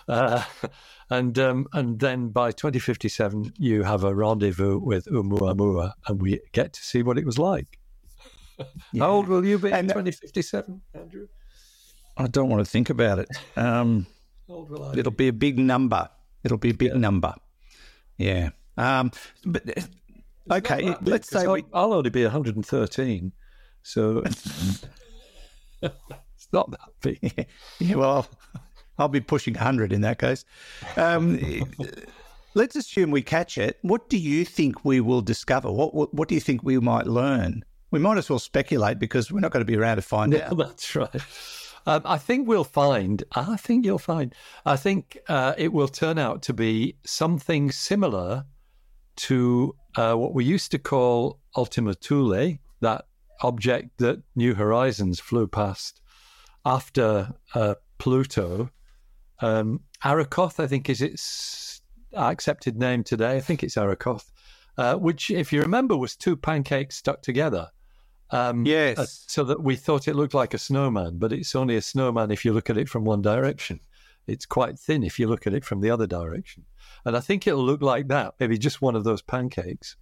Uh, 0.08 0.44
and 1.10 1.38
um, 1.38 1.68
and 1.74 2.00
then 2.00 2.30
by 2.30 2.52
2057, 2.52 3.54
you 3.58 3.84
have 3.84 4.04
a 4.04 4.16
rendezvous 4.16 4.80
with 4.80 5.06
Oumuamua 5.06 5.94
and 6.08 6.22
we 6.22 6.40
get 6.54 6.74
to 6.74 6.84
see 6.84 7.04
what 7.04 7.18
it 7.18 7.26
was 7.26 7.38
like. 7.38 7.78
Yeah. 8.92 9.06
How 9.06 9.12
old 9.12 9.30
will 9.30 9.46
you 9.46 9.58
be 9.58 9.72
in 9.72 9.88
2057, 9.88 10.82
Andrew? 10.94 11.28
I 12.18 12.28
don't 12.28 12.50
want 12.50 12.60
to 12.66 12.70
think 12.70 12.90
about 12.90 13.20
it. 13.20 13.30
Um, 13.56 14.06
it'll 14.50 15.12
be? 15.12 15.12
be? 15.12 15.28
a 15.30 15.34
big 15.34 15.58
number. 15.58 16.10
It'll 16.44 16.58
be 16.58 16.72
a 16.72 16.74
big 16.74 16.92
yeah. 16.92 16.98
number. 16.98 17.34
Yeah. 18.18 18.50
Um, 18.76 19.12
but 19.46 19.64
Okay, 20.52 20.96
let's 21.02 21.30
say 21.30 21.48
we... 21.48 21.64
I'll 21.74 21.94
only 21.94 22.10
be 22.10 22.24
113, 22.24 23.32
so 23.84 24.24
it's 25.82 26.48
not 26.52 26.72
that 26.72 26.80
big. 27.02 27.48
Yeah, 27.80 27.96
well, 27.96 28.12
I'll, 28.12 28.28
I'll, 28.98 29.08
be 29.08 29.22
pushing 29.22 29.54
100 29.54 29.94
in 29.94 30.02
that 30.02 30.20
case. 30.20 30.46
Um, 30.98 31.40
let's 32.56 32.76
assume 32.76 33.12
we 33.12 33.22
catch 33.22 33.58
it. 33.58 33.78
What 33.84 34.10
do 34.10 34.18
you 34.18 34.44
think 34.46 34.84
we 34.84 35.02
will 35.02 35.22
discover? 35.22 35.72
What, 35.72 35.94
what 35.94 36.14
what 36.14 36.28
do 36.28 36.36
you 36.36 36.42
think 36.42 36.64
we 36.64 36.80
might 36.80 37.08
learn? 37.08 37.64
We 37.92 38.00
might 38.00 38.18
as 38.18 38.30
well 38.30 38.40
speculate 38.40 39.00
because 39.00 39.32
we're 39.32 39.40
not 39.40 39.52
going 39.52 39.66
to 39.66 39.72
be 39.72 39.78
around 39.78 39.98
to 39.98 40.02
find 40.02 40.34
Yeah, 40.34 40.50
out. 40.50 40.58
that's 40.58 40.96
right. 40.96 41.10
Um, 41.86 42.02
I 42.06 42.18
think 42.18 42.48
we'll 42.48 42.64
find. 42.64 43.24
I 43.34 43.56
think 43.56 43.86
you'll 43.86 43.98
find. 43.98 44.36
I 44.66 44.76
think 44.76 45.18
uh, 45.28 45.54
it 45.58 45.74
will 45.74 45.88
turn 45.88 46.20
out 46.20 46.42
to 46.44 46.54
be 46.54 46.98
something 47.06 47.72
similar 47.72 48.46
to 49.16 49.76
uh, 50.00 50.16
what 50.16 50.34
we 50.34 50.46
used 50.46 50.72
to 50.72 50.80
call 50.80 51.40
Ultima 51.58 51.94
Thule, 51.94 52.58
that 52.80 53.06
object 53.42 53.98
that 53.98 54.22
New 54.36 54.54
Horizons 54.54 55.20
flew 55.20 55.46
past 55.46 56.02
after 56.66 57.34
uh, 57.54 57.76
Pluto. 57.98 58.70
Um, 59.42 59.82
Arrokoth, 60.04 60.60
I 60.64 60.68
think, 60.68 60.90
is 60.90 61.02
its 61.02 61.82
accepted 62.14 62.78
name 62.78 63.04
today. 63.04 63.36
I 63.36 63.42
think 63.42 63.62
it's 63.62 63.76
Arrokoth, 63.76 64.32
uh, 64.78 64.96
which, 64.96 65.30
if 65.32 65.52
you 65.52 65.62
remember, 65.62 65.98
was 65.98 66.16
two 66.16 66.38
pancakes 66.38 66.96
stuck 66.96 67.22
together. 67.22 67.68
Um, 68.32 68.66
Yes. 68.66 69.00
uh, 69.00 69.06
so 69.06 69.44
that 69.44 69.64
we 69.64 69.76
thought 69.76 70.08
it 70.08 70.16
looked 70.16 70.34
like 70.34 70.54
a 70.54 70.60
snowman, 70.60 71.18
but 71.18 71.34
it's 71.34 71.56
only 71.56 71.76
a 71.76 71.82
snowman 71.82 72.32
if 72.32 72.46
you 72.46 72.54
look 72.54 72.70
at 72.70 72.78
it 72.78 72.88
from 72.88 73.04
one 73.04 73.22
direction. 73.22 73.82
It's 74.30 74.46
quite 74.46 74.80
thin 74.80 75.04
if 75.04 75.20
you 75.20 75.28
look 75.28 75.48
at 75.48 75.54
it 75.54 75.66
from 75.66 75.82
the 75.82 75.90
other 75.90 76.08
direction. 76.08 76.66
And 77.06 77.16
I 77.16 77.20
think 77.20 77.48
it'll 77.48 77.64
look 77.64 77.82
like 77.82 78.08
that, 78.10 78.36
maybe 78.40 78.58
just 78.58 78.82
one 78.82 78.96
of 78.96 79.04
those 79.04 79.22
pancakes. 79.22 79.96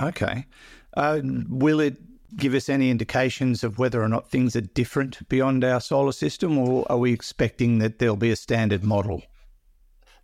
Okay. 0.00 0.46
Uh, 0.96 1.20
will 1.48 1.80
it 1.80 1.96
give 2.36 2.54
us 2.54 2.68
any 2.68 2.90
indications 2.90 3.64
of 3.64 3.78
whether 3.78 4.02
or 4.02 4.08
not 4.08 4.30
things 4.30 4.54
are 4.56 4.60
different 4.60 5.28
beyond 5.28 5.64
our 5.64 5.80
solar 5.80 6.12
system, 6.12 6.58
or 6.58 6.90
are 6.90 6.98
we 6.98 7.12
expecting 7.12 7.78
that 7.78 7.98
there'll 7.98 8.16
be 8.16 8.30
a 8.30 8.36
standard 8.36 8.84
model? 8.84 9.22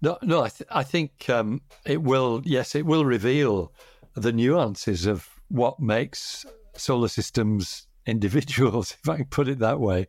No, 0.03 0.19
no, 0.23 0.43
I, 0.43 0.49
th- 0.49 0.69
I 0.71 0.83
think 0.83 1.29
um, 1.29 1.63
it 1.85 2.03
will. 2.03 2.43
Yes, 2.45 2.75
it 2.75 2.87
will 2.87 3.05
reveal 3.05 3.73
the 4.15 4.33
nuances 4.33 5.07
of 5.07 5.29
what 5.49 5.81
makes 5.81 6.47
solar 6.77 7.09
systems 7.09 7.87
individuals, 8.07 8.97
if 9.03 9.09
I 9.09 9.17
can 9.17 9.25
put 9.27 9.49
it 9.49 9.59
that 9.59 9.81
way, 9.81 10.07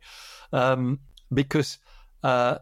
um, 0.52 1.00
because 1.32 1.78
uh, 2.22 2.58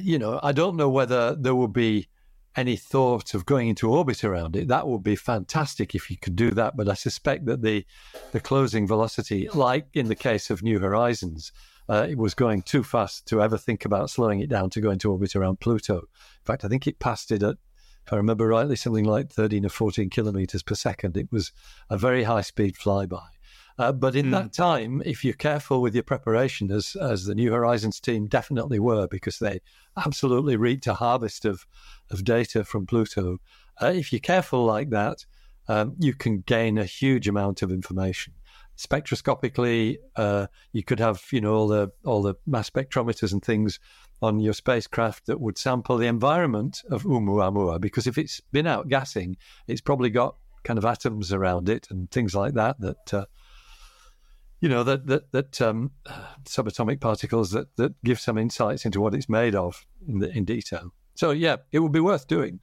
you 0.00 0.18
know, 0.18 0.40
I 0.42 0.52
don't 0.52 0.76
know 0.76 0.88
whether 0.88 1.34
there 1.34 1.54
will 1.54 1.68
be 1.68 2.08
any 2.56 2.76
thought 2.76 3.34
of 3.34 3.44
going 3.44 3.68
into 3.68 3.90
orbit 3.90 4.24
around 4.24 4.56
it. 4.56 4.68
That 4.68 4.88
would 4.88 5.02
be 5.02 5.16
fantastic 5.16 5.94
if 5.94 6.10
you 6.10 6.16
could 6.16 6.36
do 6.36 6.50
that, 6.52 6.76
but 6.76 6.88
I 6.88 6.94
suspect 6.94 7.44
that 7.46 7.62
the 7.62 7.84
the 8.32 8.40
closing 8.40 8.86
velocity, 8.86 9.48
like 9.52 9.88
in 9.92 10.08
the 10.08 10.14
case 10.14 10.48
of 10.50 10.62
New 10.62 10.78
Horizons, 10.78 11.52
uh, 11.88 12.06
it 12.08 12.18
was 12.18 12.34
going 12.34 12.62
too 12.62 12.82
fast 12.82 13.26
to 13.28 13.42
ever 13.42 13.58
think 13.58 13.84
about 13.84 14.10
slowing 14.10 14.40
it 14.40 14.48
down 14.48 14.70
to 14.70 14.80
go 14.80 14.90
into 14.90 15.10
orbit 15.10 15.36
around 15.36 15.60
Pluto. 15.60 15.98
In 15.98 16.44
fact, 16.44 16.64
I 16.64 16.68
think 16.68 16.86
it 16.86 16.98
passed 16.98 17.30
it 17.30 17.42
at, 17.42 17.56
if 18.06 18.12
I 18.12 18.16
remember 18.16 18.46
rightly, 18.46 18.76
something 18.76 19.04
like 19.04 19.30
13 19.30 19.66
or 19.66 19.68
14 19.68 20.10
kilometers 20.10 20.62
per 20.62 20.74
second. 20.74 21.16
It 21.16 21.30
was 21.30 21.52
a 21.90 21.98
very 21.98 22.24
high 22.24 22.40
speed 22.40 22.76
flyby. 22.76 23.22
Uh, 23.78 23.92
but 23.92 24.16
in 24.16 24.30
that 24.30 24.52
time, 24.52 25.02
if 25.04 25.22
you're 25.22 25.34
careful 25.34 25.82
with 25.82 25.94
your 25.94 26.02
preparation, 26.02 26.70
as 26.70 26.96
as 26.96 27.26
the 27.26 27.34
New 27.34 27.52
Horizons 27.52 28.00
team 28.00 28.26
definitely 28.26 28.78
were, 28.78 29.06
because 29.06 29.38
they 29.38 29.60
absolutely 29.96 30.56
reaped 30.56 30.86
a 30.86 30.94
harvest 30.94 31.44
of 31.44 31.66
of 32.10 32.24
data 32.24 32.64
from 32.64 32.86
Pluto. 32.86 33.38
Uh, 33.80 33.92
if 33.94 34.12
you're 34.12 34.20
careful 34.20 34.64
like 34.64 34.90
that, 34.90 35.26
um, 35.68 35.94
you 35.98 36.14
can 36.14 36.40
gain 36.40 36.78
a 36.78 36.84
huge 36.84 37.28
amount 37.28 37.60
of 37.62 37.70
information. 37.70 38.32
Spectroscopically, 38.78 39.96
uh, 40.16 40.46
you 40.72 40.82
could 40.82 41.00
have 41.00 41.22
you 41.30 41.42
know 41.42 41.54
all 41.54 41.68
the 41.68 41.92
all 42.04 42.22
the 42.22 42.34
mass 42.46 42.70
spectrometers 42.70 43.32
and 43.32 43.44
things 43.44 43.78
on 44.22 44.40
your 44.40 44.54
spacecraft 44.54 45.26
that 45.26 45.40
would 45.40 45.58
sample 45.58 45.98
the 45.98 46.06
environment 46.06 46.82
of 46.90 47.02
Oumuamua, 47.02 47.78
because 47.78 48.06
if 48.06 48.16
it's 48.16 48.40
been 48.52 48.66
out 48.66 48.88
gassing, 48.88 49.36
it's 49.66 49.82
probably 49.82 50.08
got 50.08 50.36
kind 50.64 50.78
of 50.78 50.84
atoms 50.86 51.32
around 51.32 51.68
it 51.68 51.86
and 51.90 52.10
things 52.10 52.34
like 52.34 52.54
that 52.54 52.80
that 52.80 53.14
uh, 53.14 53.26
you 54.66 54.74
know 54.74 54.82
that 54.82 55.06
that 55.06 55.30
that 55.32 55.60
um, 55.62 55.92
subatomic 56.44 56.98
particles 57.00 57.50
that 57.52 57.68
that 57.76 57.92
give 58.02 58.18
some 58.18 58.36
insights 58.36 58.84
into 58.84 59.00
what 59.00 59.14
it's 59.14 59.28
made 59.28 59.54
of 59.54 59.86
in, 60.08 60.18
the, 60.18 60.28
in 60.36 60.44
detail. 60.44 60.92
So 61.14 61.30
yeah, 61.30 61.56
it 61.70 61.78
would 61.78 61.92
be 61.92 62.00
worth 62.00 62.26
doing. 62.26 62.58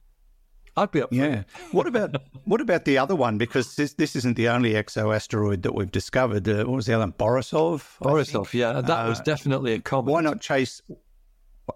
I'd 0.76 0.90
be 0.90 1.00
up. 1.02 1.08
For 1.10 1.14
Yeah. 1.14 1.40
it. 1.40 1.46
What 1.72 1.86
about 1.86 2.10
what 2.44 2.60
about 2.60 2.84
the 2.84 2.98
other 2.98 3.16
one? 3.16 3.38
Because 3.38 3.74
this 3.76 3.94
this 3.94 4.16
isn't 4.16 4.36
the 4.36 4.48
only 4.50 4.72
exo 4.74 5.14
asteroid 5.16 5.62
that 5.62 5.74
we've 5.74 5.90
discovered. 6.00 6.46
Uh, 6.48 6.64
what 6.68 6.76
was 6.76 6.86
the 6.86 6.94
other 6.94 7.04
one? 7.04 7.12
Borisov. 7.12 7.98
Borisov. 8.02 8.52
Yeah, 8.52 8.80
that 8.82 9.08
was 9.08 9.20
Uh, 9.20 9.22
definitely 9.22 9.72
a 9.72 9.80
comet. 9.80 10.12
Why 10.12 10.20
not 10.20 10.40
chase 10.42 10.82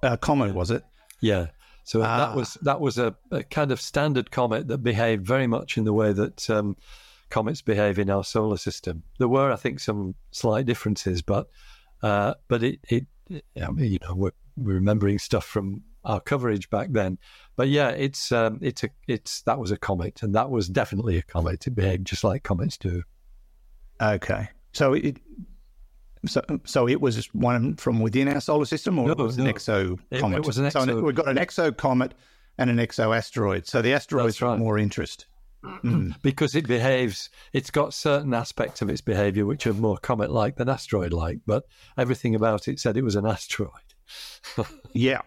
a 0.02 0.18
comet? 0.18 0.54
Was 0.54 0.70
it? 0.70 0.82
Yeah. 1.23 1.47
So 1.85 2.02
Ah. 2.02 2.18
that 2.18 2.37
was 2.37 2.58
that 2.68 2.80
was 2.80 2.99
a, 2.99 3.14
a 3.30 3.42
kind 3.44 3.73
of 3.73 3.80
standard 3.80 4.30
comet 4.30 4.68
that 4.68 4.78
behaved 4.82 5.25
very 5.26 5.47
much 5.47 5.78
in 5.78 5.85
the 5.85 5.94
way 5.94 6.12
that 6.12 6.50
um, 6.50 6.76
comets 7.30 7.62
behave 7.62 7.99
in 7.99 8.11
our 8.11 8.25
solar 8.25 8.56
system. 8.56 9.02
There 9.18 9.28
were, 9.28 9.52
I 9.52 9.56
think, 9.56 9.80
some 9.80 10.14
slight 10.30 10.66
differences, 10.66 11.23
but 11.23 11.49
uh, 12.02 12.35
but 12.49 12.62
it, 12.62 12.80
it 12.88 13.06
I 13.62 13.70
mean, 13.70 13.92
you 13.92 13.99
know 14.02 14.14
we're, 14.14 14.30
we're 14.56 14.75
remembering 14.75 15.18
stuff 15.18 15.44
from 15.44 15.82
our 16.04 16.20
coverage 16.20 16.70
back 16.70 16.88
then. 16.90 17.18
But 17.56 17.68
yeah, 17.68 17.90
it's 17.90 18.32
um, 18.32 18.58
it's 18.62 18.85
a 18.85 18.90
it's 19.06 19.42
that 19.42 19.58
was 19.58 19.70
a 19.70 19.76
comet, 19.76 20.23
and 20.23 20.35
that 20.35 20.50
was 20.50 20.68
definitely 20.68 21.18
a 21.18 21.23
comet. 21.23 21.66
It 21.66 21.75
behaved 21.75 22.06
just 22.06 22.25
like 22.25 22.42
comets 22.42 22.76
do. 22.76 23.02
Okay. 24.00 24.49
So 24.73 24.94
it. 24.94 25.18
So, 26.26 26.42
so 26.64 26.88
it 26.88 27.00
was 27.00 27.26
one 27.32 27.76
from 27.76 28.00
within 28.00 28.26
our 28.26 28.40
solar 28.40 28.64
system, 28.64 28.99
or 28.99 29.06
No, 29.06 29.12
it 29.12 29.18
was 29.18 29.38
an 29.38 29.47
exo 29.47 29.99
comet? 30.18 30.38
it 30.38 30.47
was 30.47 30.58
an 30.58 30.68
So 30.68 30.80
exo- 30.80 31.02
we've 31.02 31.14
got 31.14 31.28
an 31.28 31.37
exo 31.37 31.75
comet 31.76 32.12
and 32.58 32.68
an 32.68 32.78
exo 32.78 33.16
asteroid. 33.16 33.68
So 33.68 33.82
the 33.82 33.92
asteroids 33.92 34.42
right. 34.42 34.58
more 34.58 34.78
interest. 34.78 35.26
because 36.23 36.55
it 36.55 36.67
behaves 36.69 37.31
it's 37.53 37.71
got 37.71 37.93
certain 37.93 38.33
aspects 38.33 38.81
of 38.81 38.88
its 38.88 39.00
behavior 39.00 39.45
which 39.45 39.67
are 39.67 39.75
more 39.75 39.99
comet 39.99 40.31
like 40.31 40.57
than 40.57 40.69
asteroid 40.69 41.12
like 41.12 41.38
but 41.47 41.65
everything 41.97 42.35
about 42.35 42.69
it 42.69 42.79
said 42.79 42.97
it 42.97 43.03
was 43.05 43.17
an 43.17 43.27
asteroid 43.27 43.71
Yeah. 44.93 45.21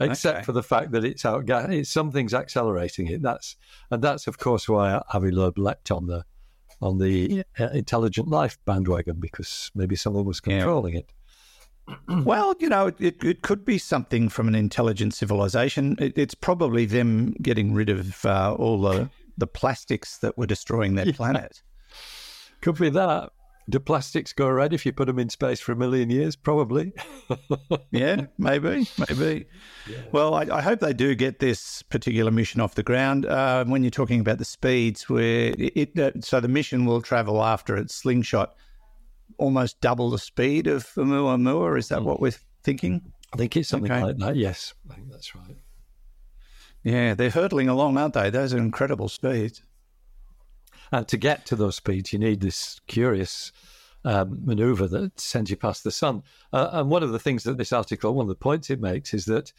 except 0.00 0.38
Okay. 0.38 0.44
for 0.44 0.52
the 0.52 0.62
fact 0.62 0.92
that 0.92 1.04
it's 1.04 1.24
out 1.24 1.48
it's 1.48 1.90
something's 1.90 2.34
accelerating 2.34 3.08
it 3.08 3.22
that's 3.22 3.56
and 3.90 4.02
that's 4.02 4.26
of 4.26 4.38
course 4.38 4.68
why 4.68 5.02
Avi 5.12 5.30
Loeb 5.30 5.58
leapt 5.58 5.90
on 5.90 6.06
the 6.06 6.24
on 6.80 6.98
the 6.98 7.44
uh, 7.58 7.68
intelligent 7.72 8.28
life 8.28 8.58
bandwagon 8.66 9.16
because 9.18 9.70
maybe 9.74 9.96
someone 9.96 10.24
was 10.26 10.40
Yeah. 10.46 10.58
controlling 10.58 10.94
it 10.94 11.12
Well, 12.24 12.54
you 12.58 12.68
know, 12.68 12.88
it, 12.88 12.96
it, 13.00 13.24
it 13.24 13.42
could 13.42 13.64
be 13.64 13.78
something 13.78 14.28
from 14.28 14.48
an 14.48 14.56
intelligent 14.56 15.14
civilization. 15.14 15.94
It, 16.00 16.18
it's 16.18 16.34
probably 16.34 16.84
them 16.84 17.34
getting 17.40 17.74
rid 17.74 17.88
of 17.88 18.24
uh, 18.24 18.54
all 18.58 18.80
the, 18.80 19.08
the 19.36 19.46
plastics 19.46 20.18
that 20.18 20.36
were 20.38 20.46
destroying 20.46 20.94
their 20.94 21.12
planet. 21.12 21.62
could 22.60 22.78
be 22.78 22.88
that 22.90 23.30
do 23.68 23.80
plastics 23.80 24.32
go 24.32 24.48
red 24.48 24.72
if 24.72 24.86
you 24.86 24.92
put 24.92 25.06
them 25.06 25.18
in 25.18 25.28
space 25.28 25.58
for 25.58 25.72
a 25.72 25.76
million 25.76 26.08
years 26.08 26.36
probably 26.36 26.92
Yeah, 27.90 28.26
maybe, 28.38 28.86
maybe. 29.08 29.46
Well, 30.12 30.34
I, 30.34 30.42
I 30.52 30.62
hope 30.62 30.78
they 30.80 30.92
do 30.92 31.14
get 31.16 31.40
this 31.40 31.82
particular 31.82 32.30
mission 32.30 32.60
off 32.60 32.76
the 32.76 32.82
ground. 32.84 33.26
Uh, 33.26 33.64
when 33.64 33.82
you're 33.82 33.90
talking 33.90 34.20
about 34.20 34.38
the 34.38 34.44
speeds, 34.44 35.08
where 35.08 35.52
it, 35.58 35.72
it 35.76 35.98
uh, 35.98 36.12
so 36.20 36.38
the 36.40 36.48
mission 36.48 36.84
will 36.86 37.02
travel 37.02 37.42
after 37.42 37.76
its 37.76 37.94
slingshot 37.94 38.54
almost 39.38 39.80
double 39.80 40.10
the 40.10 40.18
speed 40.18 40.66
of 40.68 40.86
Oumuamua. 40.94 41.76
Is 41.78 41.88
that 41.88 42.02
what 42.04 42.20
we're 42.20 42.34
thinking? 42.62 43.12
I 43.32 43.36
think 43.36 43.56
it's 43.56 43.68
something 43.68 43.90
Okay. 43.90 44.00
like 44.02 44.16
that 44.18 44.36
yes 44.36 44.74
I 44.90 44.94
think 44.94 45.10
that's 45.10 45.34
right 45.34 45.56
Yeah, 46.86 47.14
they're 47.14 47.30
hurtling 47.30 47.68
along, 47.68 47.98
aren't 47.98 48.14
they? 48.14 48.30
Those 48.30 48.54
are 48.54 48.58
incredible 48.58 49.08
speeds. 49.08 49.60
And 50.92 51.08
to 51.08 51.16
get 51.16 51.44
to 51.46 51.56
those 51.56 51.74
speeds, 51.74 52.12
you 52.12 52.20
need 52.20 52.40
this 52.40 52.80
curious 52.86 53.50
um, 54.04 54.38
maneuver 54.44 54.86
that 54.86 55.18
sends 55.18 55.50
you 55.50 55.56
past 55.56 55.82
the 55.82 55.90
sun. 55.90 56.22
Uh, 56.52 56.68
and 56.70 56.88
one 56.88 57.02
of 57.02 57.10
the 57.10 57.18
things 57.18 57.42
that 57.42 57.58
this 57.58 57.72
article, 57.72 58.14
one 58.14 58.26
of 58.26 58.28
the 58.28 58.36
points 58.36 58.70
it 58.70 58.80
makes, 58.80 59.12
is 59.14 59.24
that 59.24 59.52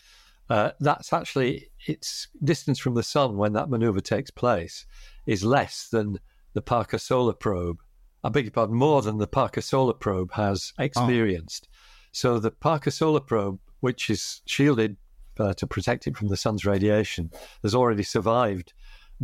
uh, 0.49 0.71
that's 0.79 1.11
actually 1.11 1.67
its 1.85 2.29
distance 2.45 2.79
from 2.79 2.93
the 2.93 3.03
sun 3.03 3.35
when 3.35 3.51
that 3.51 3.69
maneuver 3.69 3.99
takes 3.99 4.31
place 4.31 4.85
is 5.25 5.43
less 5.43 5.89
than 5.89 6.21
the 6.53 6.61
Parker 6.61 6.97
Solar 6.97 7.33
Probe. 7.33 7.81
I 8.23 8.29
beg 8.29 8.45
your 8.45 8.51
pardon, 8.51 8.77
more 8.77 9.01
than 9.01 9.17
the 9.17 9.27
Parker 9.27 9.59
Solar 9.59 9.91
Probe 9.91 10.31
has 10.31 10.71
experienced. 10.79 11.67
So 12.13 12.39
the 12.39 12.51
Parker 12.51 12.89
Solar 12.89 13.19
Probe, 13.19 13.59
which 13.81 14.09
is 14.09 14.43
shielded 14.45 14.95
uh, 15.39 15.53
to 15.55 15.67
protect 15.67 16.07
it 16.07 16.17
from 16.17 16.27
the 16.27 16.37
sun's 16.37 16.65
radiation, 16.65 17.31
has 17.63 17.75
already 17.75 18.03
survived 18.03 18.73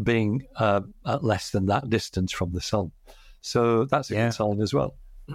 being 0.02 0.46
uh, 0.58 0.82
at 1.06 1.24
less 1.24 1.52
than 1.52 1.66
that 1.68 1.90
distance 1.90 2.32
from 2.32 2.52
the 2.52 2.62
sun. 2.62 2.92
So 3.42 3.86
that's 3.86 4.10
a 4.12 4.16
Yeah. 4.16 4.28
good 4.28 4.34
sign 4.34 4.62
as 4.62 4.74
well. 4.74 4.96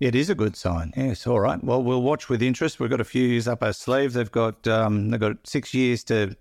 It 0.00 0.14
is 0.14 0.30
a 0.30 0.34
good 0.36 0.54
sign. 0.54 0.92
Yes. 0.96 1.26
All 1.26 1.40
right. 1.40 1.62
Well, 1.62 1.82
we'll 1.82 2.02
watch 2.02 2.28
with 2.28 2.40
interest. 2.40 2.78
We've 2.78 2.88
got 2.88 3.00
a 3.00 3.04
few 3.04 3.26
years 3.26 3.48
up 3.48 3.64
our 3.64 3.72
sleeve. 3.72 4.12
They've 4.12 4.30
got 4.30 4.64
um, 4.68 5.10
they've 5.10 5.18
got 5.18 5.44
six 5.44 5.74
years 5.74 6.04
to 6.04 6.36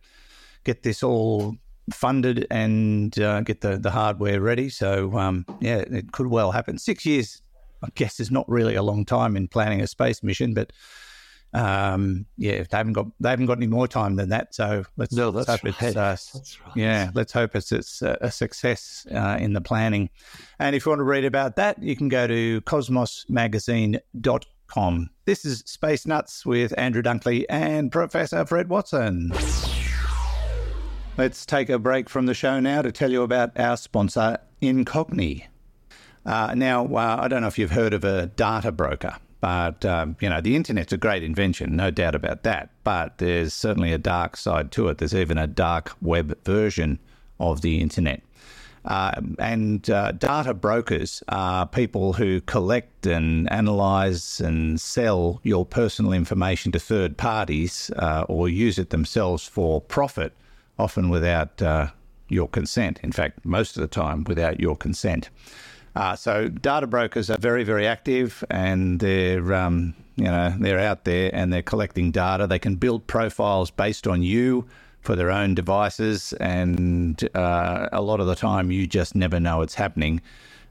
get 0.63 0.83
this 0.83 1.01
all 1.01 1.55
funded 1.91 2.45
and 2.51 3.17
uh, 3.19 3.41
get 3.41 3.61
the, 3.61 3.77
the 3.77 3.89
hardware 3.89 4.41
ready. 4.41 4.69
So 4.69 5.17
um, 5.17 5.43
yeah, 5.59 5.77
it 5.77 6.11
could 6.11 6.27
well 6.27 6.51
happen. 6.51 6.77
Six 6.77 7.03
years, 7.03 7.41
I 7.83 7.87
guess, 7.95 8.19
is 8.19 8.29
not 8.29 8.47
really 8.47 8.75
a 8.75 8.83
long 8.83 9.05
time 9.05 9.35
in 9.35 9.47
planning 9.47 9.81
a 9.81 9.87
space 9.87 10.21
mission, 10.21 10.53
but 10.53 10.71
Um, 11.57 12.25
yeah, 12.37 12.63
they 12.69 12.77
haven't 12.77 12.93
got 12.93 13.07
they 13.19 13.29
haven't 13.29 13.47
got 13.47 13.57
any 13.57 13.67
more 13.67 13.87
time 13.87 14.15
than 14.15 14.29
that. 14.29 14.53
So 14.53 14.83
let's, 14.97 15.13
No, 15.13 15.29
let's 15.29 15.47
hope 15.47 15.65
it's 15.65 15.95
uh, 15.95 16.15
right. 16.65 16.75
yeah, 16.75 17.09
let's 17.15 17.33
hope 17.33 17.55
it's, 17.55 17.71
it's 17.71 18.01
a, 18.01 18.17
a 18.21 18.31
success 18.31 19.07
uh, 19.11 19.37
in 19.39 19.53
the 19.53 19.61
planning. 19.61 20.09
And 20.59 20.75
if 20.75 20.85
you 20.85 20.91
want 20.91 20.99
to 20.99 21.03
read 21.03 21.25
about 21.25 21.55
that, 21.55 21.81
you 21.81 21.95
can 21.95 22.09
go 22.09 22.27
to 22.27 22.61
cosmosmagazine.com. 22.61 25.09
This 25.25 25.45
is 25.45 25.63
Space 25.65 26.05
Nuts 26.05 26.45
with 26.45 26.73
Andrew 26.77 27.01
Dunkley 27.01 27.45
and 27.49 27.91
Professor 27.91 28.45
Fred 28.45 28.69
Watson. 28.69 29.31
Let's 31.17 31.45
take 31.45 31.69
a 31.69 31.79
break 31.79 32.09
from 32.09 32.27
the 32.27 32.33
show 32.35 32.59
now 32.59 32.81
to 32.83 32.91
tell 32.91 33.11
you 33.11 33.23
about 33.23 33.57
our 33.59 33.77
sponsor, 33.77 34.37
Incogni. 34.61 35.45
Uh, 36.25 36.53
now, 36.55 36.85
uh, 36.85 37.17
I 37.21 37.27
don't 37.27 37.41
know 37.41 37.47
if 37.47 37.57
you've 37.57 37.71
heard 37.71 37.93
of 37.93 38.03
a 38.03 38.27
data 38.27 38.71
broker, 38.71 39.15
but 39.39 39.85
um, 39.85 40.15
you 40.19 40.29
know 40.29 40.41
the 40.41 40.55
internet's 40.55 40.93
a 40.93 40.97
great 40.97 41.23
invention, 41.23 41.75
no 41.75 41.91
doubt 41.91 42.15
about 42.15 42.43
that. 42.43 42.69
But 42.83 43.17
there's 43.17 43.53
certainly 43.53 43.93
a 43.93 43.97
dark 43.97 44.37
side 44.37 44.71
to 44.73 44.87
it. 44.89 44.97
There's 44.97 45.15
even 45.15 45.37
a 45.37 45.47
dark 45.47 45.95
web 46.01 46.37
version 46.43 46.99
of 47.39 47.61
the 47.61 47.81
internet. 47.81 48.21
Uh, 48.85 49.19
and 49.37 49.89
uh, 49.89 50.13
data 50.13 50.53
brokers 50.53 51.21
are 51.27 51.67
people 51.67 52.13
who 52.13 52.39
collect 52.41 53.05
and 53.05 53.51
analyze 53.51 54.39
and 54.39 54.79
sell 54.79 55.41
your 55.43 55.65
personal 55.65 56.13
information 56.13 56.71
to 56.71 56.79
third 56.79 57.17
parties 57.17 57.91
uh, 57.97 58.23
or 58.29 58.47
use 58.47 58.79
it 58.79 58.89
themselves 58.91 59.45
for 59.45 59.81
profit, 59.81 60.31
often 60.79 61.09
without 61.09 61.61
uh, 61.61 61.87
your 62.29 62.47
consent. 62.47 62.97
In 63.03 63.11
fact, 63.11 63.43
most 63.43 63.75
of 63.75 63.81
the 63.81 63.87
time 63.87 64.23
without 64.23 64.59
your 64.61 64.77
consent. 64.77 65.29
Uh, 65.97 66.15
so 66.15 66.47
data 66.47 66.85
brokers 66.85 67.27
are 67.27 67.39
very, 67.39 67.63
very 67.63 67.87
active, 67.87 68.43
and 68.51 68.99
they're 68.99 69.51
um, 69.51 69.95
you 70.15 70.25
know 70.25 70.53
they're 70.59 70.77
out 70.77 71.05
there 71.05 71.31
and 71.33 71.51
they're 71.51 71.63
collecting 71.63 72.11
data. 72.11 72.45
They 72.45 72.59
can 72.59 72.75
build 72.75 73.07
profiles 73.07 73.71
based 73.71 74.05
on 74.05 74.21
you 74.21 74.67
for 75.01 75.15
their 75.15 75.31
own 75.31 75.55
devices, 75.55 76.33
and 76.33 77.27
uh, 77.33 77.89
a 77.91 77.99
lot 77.99 78.19
of 78.19 78.27
the 78.27 78.35
time 78.35 78.69
you 78.69 78.85
just 78.85 79.15
never 79.15 79.39
know 79.39 79.63
it's 79.63 79.73
happening. 79.73 80.21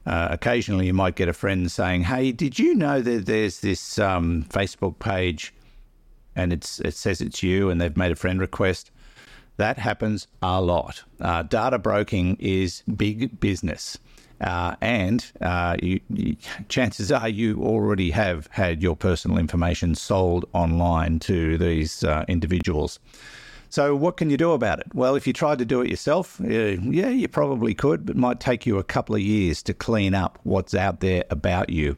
Uh, 0.05 0.29
occasionally, 0.31 0.85
you 0.85 0.93
might 0.93 1.15
get 1.15 1.27
a 1.27 1.33
friend 1.33 1.69
saying, 1.69 2.03
"Hey, 2.03 2.31
did 2.31 2.57
you 2.57 2.73
know 2.73 3.01
that 3.01 3.25
there's 3.25 3.59
this 3.59 3.99
um, 3.99 4.45
Facebook 4.47 4.97
page, 4.99 5.53
and 6.37 6.53
it's 6.53 6.79
it 6.79 6.93
says 6.93 7.19
it's 7.19 7.43
you, 7.43 7.69
and 7.69 7.81
they've 7.81 7.97
made 7.97 8.13
a 8.13 8.15
friend 8.15 8.39
request." 8.39 8.91
That 9.57 9.77
happens 9.77 10.27
a 10.41 10.61
lot. 10.61 11.03
Uh, 11.19 11.43
data 11.43 11.79
broking 11.79 12.37
is 12.39 12.83
big 12.95 13.41
business. 13.41 13.97
Uh, 14.41 14.75
and 14.81 15.31
uh, 15.41 15.75
you, 15.81 15.99
you, 16.09 16.35
chances 16.69 17.11
are 17.11 17.29
you 17.29 17.61
already 17.63 18.11
have 18.11 18.47
had 18.51 18.83
your 18.83 18.95
personal 18.95 19.37
information 19.37 19.95
sold 19.95 20.45
online 20.53 21.19
to 21.19 21.57
these 21.57 22.03
uh, 22.03 22.23
individuals. 22.27 22.99
So, 23.69 23.95
what 23.95 24.15
can 24.15 24.29
you 24.29 24.37
do 24.37 24.51
about 24.51 24.79
it? 24.79 24.87
Well, 24.93 25.15
if 25.15 25.27
you 25.27 25.33
tried 25.33 25.57
to 25.59 25.65
do 25.65 25.81
it 25.81 25.89
yourself, 25.89 26.39
uh, 26.39 26.47
yeah, 26.47 27.09
you 27.09 27.27
probably 27.27 27.73
could, 27.73 28.05
but 28.05 28.15
it 28.15 28.19
might 28.19 28.39
take 28.39 28.65
you 28.65 28.77
a 28.77 28.83
couple 28.83 29.15
of 29.15 29.21
years 29.21 29.61
to 29.63 29.73
clean 29.73 30.13
up 30.13 30.39
what's 30.43 30.73
out 30.73 31.01
there 31.01 31.25
about 31.29 31.69
you. 31.69 31.97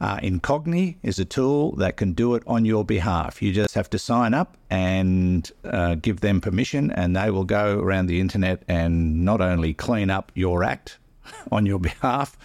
Uh, 0.00 0.18
Incogni 0.18 0.96
is 1.02 1.18
a 1.18 1.24
tool 1.24 1.72
that 1.76 1.96
can 1.96 2.12
do 2.12 2.34
it 2.34 2.42
on 2.46 2.64
your 2.64 2.84
behalf. 2.84 3.42
You 3.42 3.52
just 3.52 3.74
have 3.74 3.90
to 3.90 3.98
sign 3.98 4.32
up 4.32 4.56
and 4.70 5.50
uh, 5.64 5.96
give 5.96 6.20
them 6.20 6.40
permission, 6.40 6.90
and 6.92 7.16
they 7.16 7.30
will 7.30 7.44
go 7.44 7.80
around 7.80 8.06
the 8.06 8.20
internet 8.20 8.62
and 8.68 9.24
not 9.24 9.40
only 9.40 9.74
clean 9.74 10.10
up 10.10 10.30
your 10.34 10.62
act 10.62 10.98
on 11.52 11.66
your 11.66 11.78
behalf, 11.78 12.36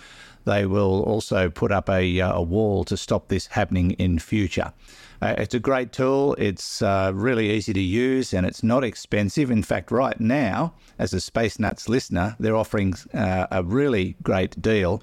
they 0.45 0.65
will 0.65 1.01
also 1.03 1.49
put 1.49 1.71
up 1.71 1.89
a, 1.89 2.19
uh, 2.19 2.33
a 2.33 2.41
wall 2.41 2.83
to 2.85 2.97
stop 2.97 3.27
this 3.27 3.47
happening 3.47 3.91
in 3.91 4.19
future. 4.19 4.73
Uh, 5.21 5.35
it's 5.37 5.53
a 5.53 5.59
great 5.59 5.93
tool. 5.93 6.35
It's 6.37 6.81
uh, 6.81 7.11
really 7.15 7.49
easy 7.51 7.71
to 7.71 7.81
use 7.81 8.33
and 8.33 8.45
it's 8.45 8.61
not 8.61 8.83
expensive. 8.83 9.49
In 9.49 9.63
fact, 9.63 9.89
right 9.89 10.19
now, 10.19 10.73
as 10.99 11.13
a 11.13 11.21
Space 11.21 11.59
Nuts 11.59 11.87
listener, 11.87 12.35
they're 12.39 12.57
offering 12.57 12.93
uh, 13.13 13.47
a 13.49 13.63
really 13.63 14.17
great 14.21 14.61
deal. 14.61 15.01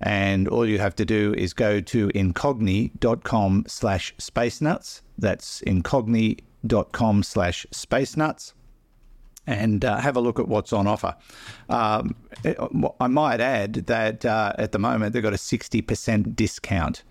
And 0.00 0.48
all 0.48 0.64
you 0.64 0.78
have 0.78 0.96
to 0.96 1.04
do 1.04 1.34
is 1.36 1.52
go 1.52 1.80
to 1.80 2.08
incogni.com 2.08 3.64
slash 3.66 4.14
space 4.16 4.60
nuts. 4.60 5.02
That's 5.18 5.60
incogni.com 5.62 7.22
slash 7.24 7.66
space 7.70 8.16
nuts 8.16 8.54
and 9.48 9.84
uh, 9.84 9.96
have 9.96 10.16
a 10.16 10.20
look 10.20 10.38
at 10.38 10.46
what's 10.46 10.72
on 10.72 10.86
offer. 10.86 11.16
Um, 11.70 12.14
I 13.00 13.06
might 13.06 13.40
add 13.40 13.72
that 13.86 14.24
uh, 14.24 14.52
at 14.58 14.72
the 14.72 14.78
moment 14.78 15.14
they've 15.14 15.22
got 15.22 15.32
a 15.32 15.36
60% 15.36 16.36
discount. 16.36 17.02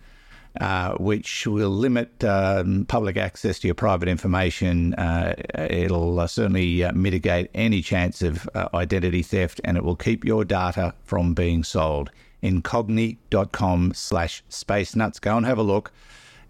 Uh, 0.60 0.96
which 0.96 1.46
will 1.46 1.70
limit 1.70 2.24
um, 2.24 2.84
public 2.86 3.16
access 3.16 3.60
to 3.60 3.68
your 3.68 3.76
private 3.76 4.10
information. 4.10 4.96
Uh, 4.96 5.36
it'll 5.70 6.20
uh, 6.20 6.26
certainly 6.26 6.84
uh, 6.84 6.92
mitigate 6.94 7.48
any 7.54 7.80
chance 7.80 8.24
of 8.24 8.50
uh, 8.56 8.68
identity 8.74 9.22
theft, 9.22 9.62
and 9.64 9.78
it 9.78 9.84
will 9.84 9.96
keep 9.96 10.26
your 10.26 10.44
data 10.44 10.96
from 11.04 11.36
being 11.36 11.64
sold. 11.64 12.10
Incogni.com 12.42 13.94
slash 13.94 14.44
space 14.50 14.96
nuts. 14.96 15.20
Go 15.20 15.38
and 15.38 15.46
have 15.46 15.60
a 15.60 15.64
look 15.64 15.92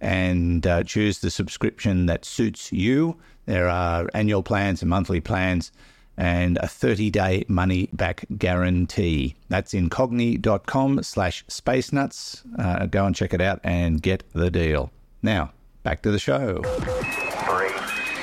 and 0.01 0.65
uh, 0.65 0.83
choose 0.83 1.19
the 1.19 1.29
subscription 1.29 2.05
that 2.07 2.25
suits 2.25 2.71
you. 2.71 3.17
There 3.45 3.69
are 3.69 4.07
annual 4.13 4.43
plans 4.43 4.81
and 4.81 4.89
monthly 4.89 5.21
plans 5.21 5.71
and 6.17 6.57
a 6.57 6.67
30 6.67 7.12
day 7.12 7.45
money 7.47 7.89
back 7.93 8.25
guarantee. 8.38 9.36
That's 9.49 9.73
incogni.com 9.73 11.03
slash 11.03 11.45
space 11.47 11.93
nuts. 11.93 12.43
Uh, 12.57 12.88
go 12.88 13.05
and 13.05 13.15
check 13.15 13.33
it 13.33 13.41
out 13.41 13.60
and 13.63 14.01
get 14.01 14.23
the 14.33 14.49
deal. 14.49 14.91
Now, 15.21 15.51
back 15.83 16.01
to 16.01 16.12
the 16.12 16.19
show. 16.19 16.62
Three, 16.63 17.69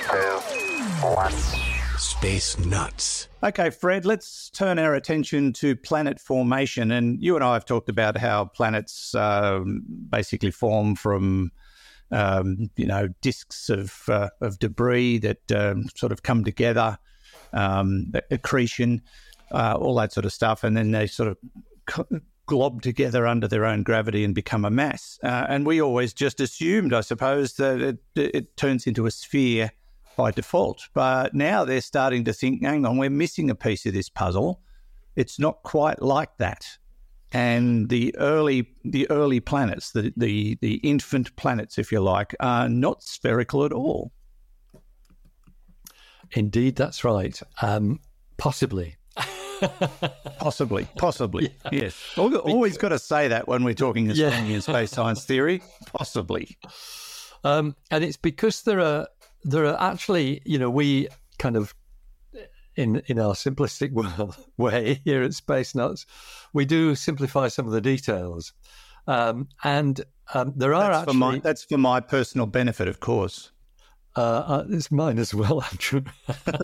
two, 0.08 1.06
one. 1.06 1.32
Space 1.98 2.58
Nuts. 2.58 3.28
Okay, 3.42 3.70
Fred, 3.70 4.04
let's 4.04 4.50
turn 4.50 4.78
our 4.78 4.94
attention 4.94 5.52
to 5.54 5.76
planet 5.76 6.18
formation. 6.18 6.90
And 6.90 7.22
you 7.22 7.34
and 7.34 7.44
I 7.44 7.54
have 7.54 7.64
talked 7.64 7.88
about 7.88 8.16
how 8.16 8.46
planets 8.46 9.14
um, 9.14 9.84
basically 10.10 10.50
form 10.50 10.96
from. 10.96 11.52
Um, 12.14 12.70
you 12.76 12.86
know, 12.86 13.08
disks 13.22 13.68
of 13.68 14.08
uh, 14.08 14.30
of 14.40 14.58
debris 14.58 15.18
that 15.18 15.52
um, 15.52 15.88
sort 15.96 16.12
of 16.12 16.22
come 16.22 16.44
together, 16.44 16.96
um, 17.52 18.12
accretion, 18.30 19.02
uh, 19.50 19.74
all 19.78 19.96
that 19.96 20.12
sort 20.12 20.24
of 20.24 20.32
stuff, 20.32 20.62
and 20.64 20.76
then 20.76 20.92
they 20.92 21.08
sort 21.08 21.28
of 21.28 22.22
glob 22.46 22.82
together 22.82 23.26
under 23.26 23.48
their 23.48 23.64
own 23.64 23.82
gravity 23.82 24.24
and 24.24 24.34
become 24.34 24.64
a 24.64 24.70
mass. 24.70 25.18
Uh, 25.22 25.46
and 25.48 25.66
we 25.66 25.80
always 25.80 26.12
just 26.12 26.40
assumed, 26.40 26.92
I 26.92 27.00
suppose, 27.00 27.54
that 27.54 27.80
it, 27.80 27.98
it 28.14 28.56
turns 28.56 28.86
into 28.86 29.06
a 29.06 29.10
sphere 29.10 29.72
by 30.16 30.30
default. 30.30 30.82
But 30.94 31.34
now 31.34 31.64
they're 31.64 31.80
starting 31.80 32.24
to 32.24 32.32
think, 32.32 32.62
hang 32.62 32.86
on, 32.86 32.98
we're 32.98 33.10
missing 33.10 33.50
a 33.50 33.54
piece 33.54 33.86
of 33.86 33.94
this 33.94 34.08
puzzle. 34.08 34.60
It's 35.16 35.38
not 35.38 35.62
quite 35.62 36.02
like 36.02 36.36
that. 36.38 36.66
And 37.34 37.88
the 37.88 38.14
early 38.16 38.68
the 38.84 39.10
early 39.10 39.40
planets, 39.40 39.90
the, 39.90 40.12
the, 40.16 40.56
the 40.60 40.74
infant 40.76 41.34
planets, 41.36 41.78
if 41.78 41.90
you 41.90 42.00
like, 42.00 42.34
are 42.38 42.68
not 42.68 43.02
spherical 43.02 43.64
at 43.64 43.72
all. 43.72 44.12
Indeed, 46.32 46.76
that's 46.76 47.04
right. 47.04 47.38
Um, 47.60 48.00
possibly. 48.36 48.96
Possibly, 50.40 50.86
possibly, 50.98 51.54
yes. 51.72 51.96
Always 52.18 52.76
got 52.76 52.90
to 52.90 52.98
say 52.98 53.28
that 53.28 53.48
when 53.48 53.64
we're 53.64 53.72
talking 53.72 54.06
Yeah. 54.06 54.26
astronomy 54.26 54.54
and 54.54 54.62
space 54.62 54.90
science 54.90 55.24
theory. 55.24 55.62
Possibly. 55.86 56.58
Um, 57.44 57.74
and 57.90 58.04
it's 58.04 58.16
because 58.18 58.62
there 58.62 58.80
are 58.80 59.08
there 59.44 59.64
are 59.64 59.80
actually, 59.80 60.42
you 60.44 60.58
know, 60.58 60.68
we 60.68 61.08
kind 61.38 61.56
of 61.56 61.74
in 62.76 63.02
in 63.06 63.18
our 63.18 63.34
simplistic 63.34 63.92
world, 64.18 64.36
way 64.56 65.00
here 65.04 65.22
at 65.22 65.34
Space 65.34 65.74
Nuts, 65.74 66.06
we 66.52 66.64
do 66.64 66.94
simplify 66.94 67.48
some 67.48 67.66
of 67.66 67.72
the 67.72 67.80
details, 67.80 68.52
um, 69.06 69.48
and 69.62 70.04
um, 70.32 70.52
there 70.56 70.74
are 70.74 70.90
That's 70.90 70.98
actually 70.98 71.12
for 71.12 71.18
my 71.18 71.38
that's 71.38 71.64
for 71.64 71.78
my 71.78 72.00
personal 72.00 72.46
benefit, 72.46 72.88
of 72.88 73.00
course. 73.00 73.50
uh, 74.16 74.20
uh, 74.20 74.64
it's 74.70 74.90
mine 74.90 75.18
as 75.18 75.34
well, 75.34 75.62
Andrew, 75.72 76.02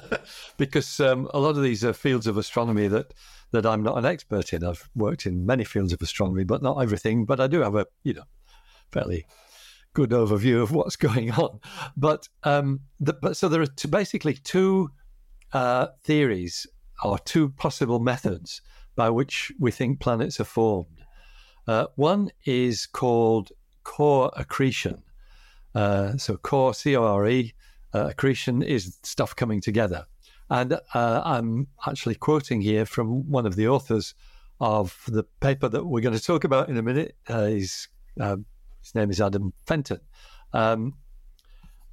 because 0.56 1.00
um, 1.00 1.28
a 1.34 1.38
lot 1.38 1.56
of 1.56 1.62
these 1.62 1.84
are 1.84 1.92
fields 1.92 2.26
of 2.26 2.36
astronomy 2.36 2.88
that 2.88 3.12
that 3.52 3.66
I'm 3.66 3.82
not 3.82 3.98
an 3.98 4.04
expert 4.04 4.52
in. 4.52 4.64
I've 4.64 4.88
worked 4.94 5.26
in 5.26 5.44
many 5.44 5.64
fields 5.64 5.92
of 5.92 6.00
astronomy, 6.00 6.44
but 6.44 6.62
not 6.62 6.78
everything. 6.78 7.24
But 7.24 7.40
I 7.40 7.46
do 7.46 7.60
have 7.60 7.74
a 7.74 7.86
you 8.04 8.14
know 8.14 8.24
fairly 8.92 9.26
good 9.92 10.10
overview 10.10 10.62
of 10.62 10.72
what's 10.72 10.96
going 10.96 11.32
on. 11.32 11.60
But 11.96 12.28
um, 12.44 12.80
the, 13.00 13.14
but 13.14 13.36
so 13.36 13.48
there 13.48 13.60
are 13.60 13.66
two, 13.66 13.88
basically 13.88 14.34
two 14.34 14.90
uh, 15.52 15.88
theories 16.02 16.66
or 17.02 17.18
two 17.18 17.48
possible 17.50 17.98
methods 17.98 18.62
by 18.96 19.08
which 19.10 19.52
we 19.58 19.70
think 19.70 20.00
planets 20.00 20.40
are 20.40 20.44
formed. 20.44 21.04
Uh, 21.66 21.86
one 21.96 22.30
is 22.44 22.86
called 22.86 23.50
core 23.84 24.30
accretion. 24.36 25.02
Uh, 25.74 26.16
so 26.16 26.36
core, 26.36 26.74
C 26.74 26.96
O 26.96 27.04
R 27.04 27.28
E, 27.28 27.54
uh, 27.94 28.08
accretion 28.08 28.62
is 28.62 28.98
stuff 29.02 29.34
coming 29.34 29.60
together. 29.60 30.06
And 30.48 30.72
uh, 30.94 31.22
I'm 31.24 31.68
actually 31.86 32.16
quoting 32.16 32.60
here 32.60 32.84
from 32.84 33.30
one 33.30 33.46
of 33.46 33.54
the 33.54 33.68
authors 33.68 34.14
of 34.60 35.04
the 35.06 35.22
paper 35.40 35.68
that 35.68 35.86
we're 35.86 36.00
going 36.00 36.18
to 36.18 36.22
talk 36.22 36.44
about 36.44 36.68
in 36.68 36.76
a 36.76 36.82
minute. 36.82 37.16
He's, 37.28 37.88
uh, 38.20 38.36
his 38.82 38.94
name 38.94 39.10
is 39.10 39.20
Adam 39.20 39.52
Fenton. 39.66 40.00
Um, 40.52 40.94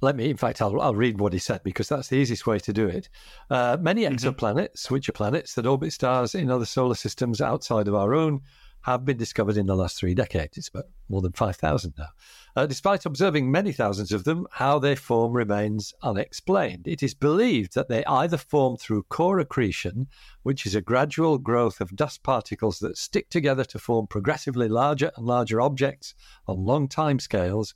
let 0.00 0.16
me, 0.16 0.30
in 0.30 0.36
fact, 0.36 0.62
I'll, 0.62 0.80
I'll 0.80 0.94
read 0.94 1.18
what 1.18 1.32
he 1.32 1.38
said 1.38 1.62
because 1.62 1.88
that's 1.88 2.08
the 2.08 2.16
easiest 2.16 2.46
way 2.46 2.58
to 2.60 2.72
do 2.72 2.86
it. 2.86 3.08
Uh, 3.50 3.76
many 3.80 4.04
exoplanets, 4.04 4.90
which 4.90 5.08
are 5.08 5.12
planets 5.12 5.54
that 5.54 5.66
orbit 5.66 5.92
stars 5.92 6.34
in 6.34 6.50
other 6.50 6.66
solar 6.66 6.94
systems 6.94 7.40
outside 7.40 7.88
of 7.88 7.94
our 7.94 8.14
own, 8.14 8.42
have 8.82 9.04
been 9.04 9.16
discovered 9.16 9.56
in 9.56 9.66
the 9.66 9.76
last 9.76 9.98
three 9.98 10.14
decades. 10.14 10.56
It's 10.56 10.68
about 10.68 10.86
more 11.08 11.20
than 11.20 11.32
5,000 11.32 11.94
now. 11.98 12.06
Uh, 12.54 12.66
despite 12.66 13.04
observing 13.04 13.50
many 13.50 13.72
thousands 13.72 14.12
of 14.12 14.24
them, 14.24 14.46
how 14.52 14.78
they 14.78 14.94
form 14.94 15.32
remains 15.32 15.92
unexplained. 16.02 16.86
It 16.86 17.02
is 17.02 17.14
believed 17.14 17.74
that 17.74 17.88
they 17.88 18.04
either 18.04 18.36
form 18.36 18.76
through 18.76 19.04
core 19.04 19.40
accretion, 19.40 20.06
which 20.42 20.64
is 20.64 20.74
a 20.74 20.80
gradual 20.80 21.38
growth 21.38 21.80
of 21.80 21.96
dust 21.96 22.22
particles 22.22 22.78
that 22.78 22.96
stick 22.96 23.30
together 23.30 23.64
to 23.64 23.78
form 23.78 24.06
progressively 24.06 24.68
larger 24.68 25.10
and 25.16 25.26
larger 25.26 25.60
objects 25.60 26.14
on 26.46 26.64
long 26.64 26.88
time 26.88 27.18
scales, 27.18 27.74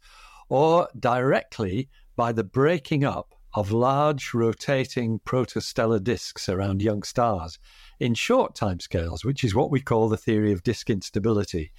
or 0.49 0.89
directly 0.99 1.89
by 2.17 2.33
the 2.33 2.45
breaking 2.45 3.05
up 3.05 3.35
of 3.55 3.71
large 3.71 4.33
rotating 4.33 5.21
protostellar 5.21 6.03
disks 6.03 6.49
around 6.49 6.81
young 6.81 7.03
stars 7.03 7.59
in 8.01 8.15
short 8.15 8.55
timescales, 8.55 9.25
which 9.25 9.45
is 9.45 9.55
what 9.55 9.71
we 9.71 9.81
call 9.81 10.09
the 10.09 10.17
theory 10.17 10.53
of 10.53 10.63
disk 10.63 10.89
instability. 10.89 11.73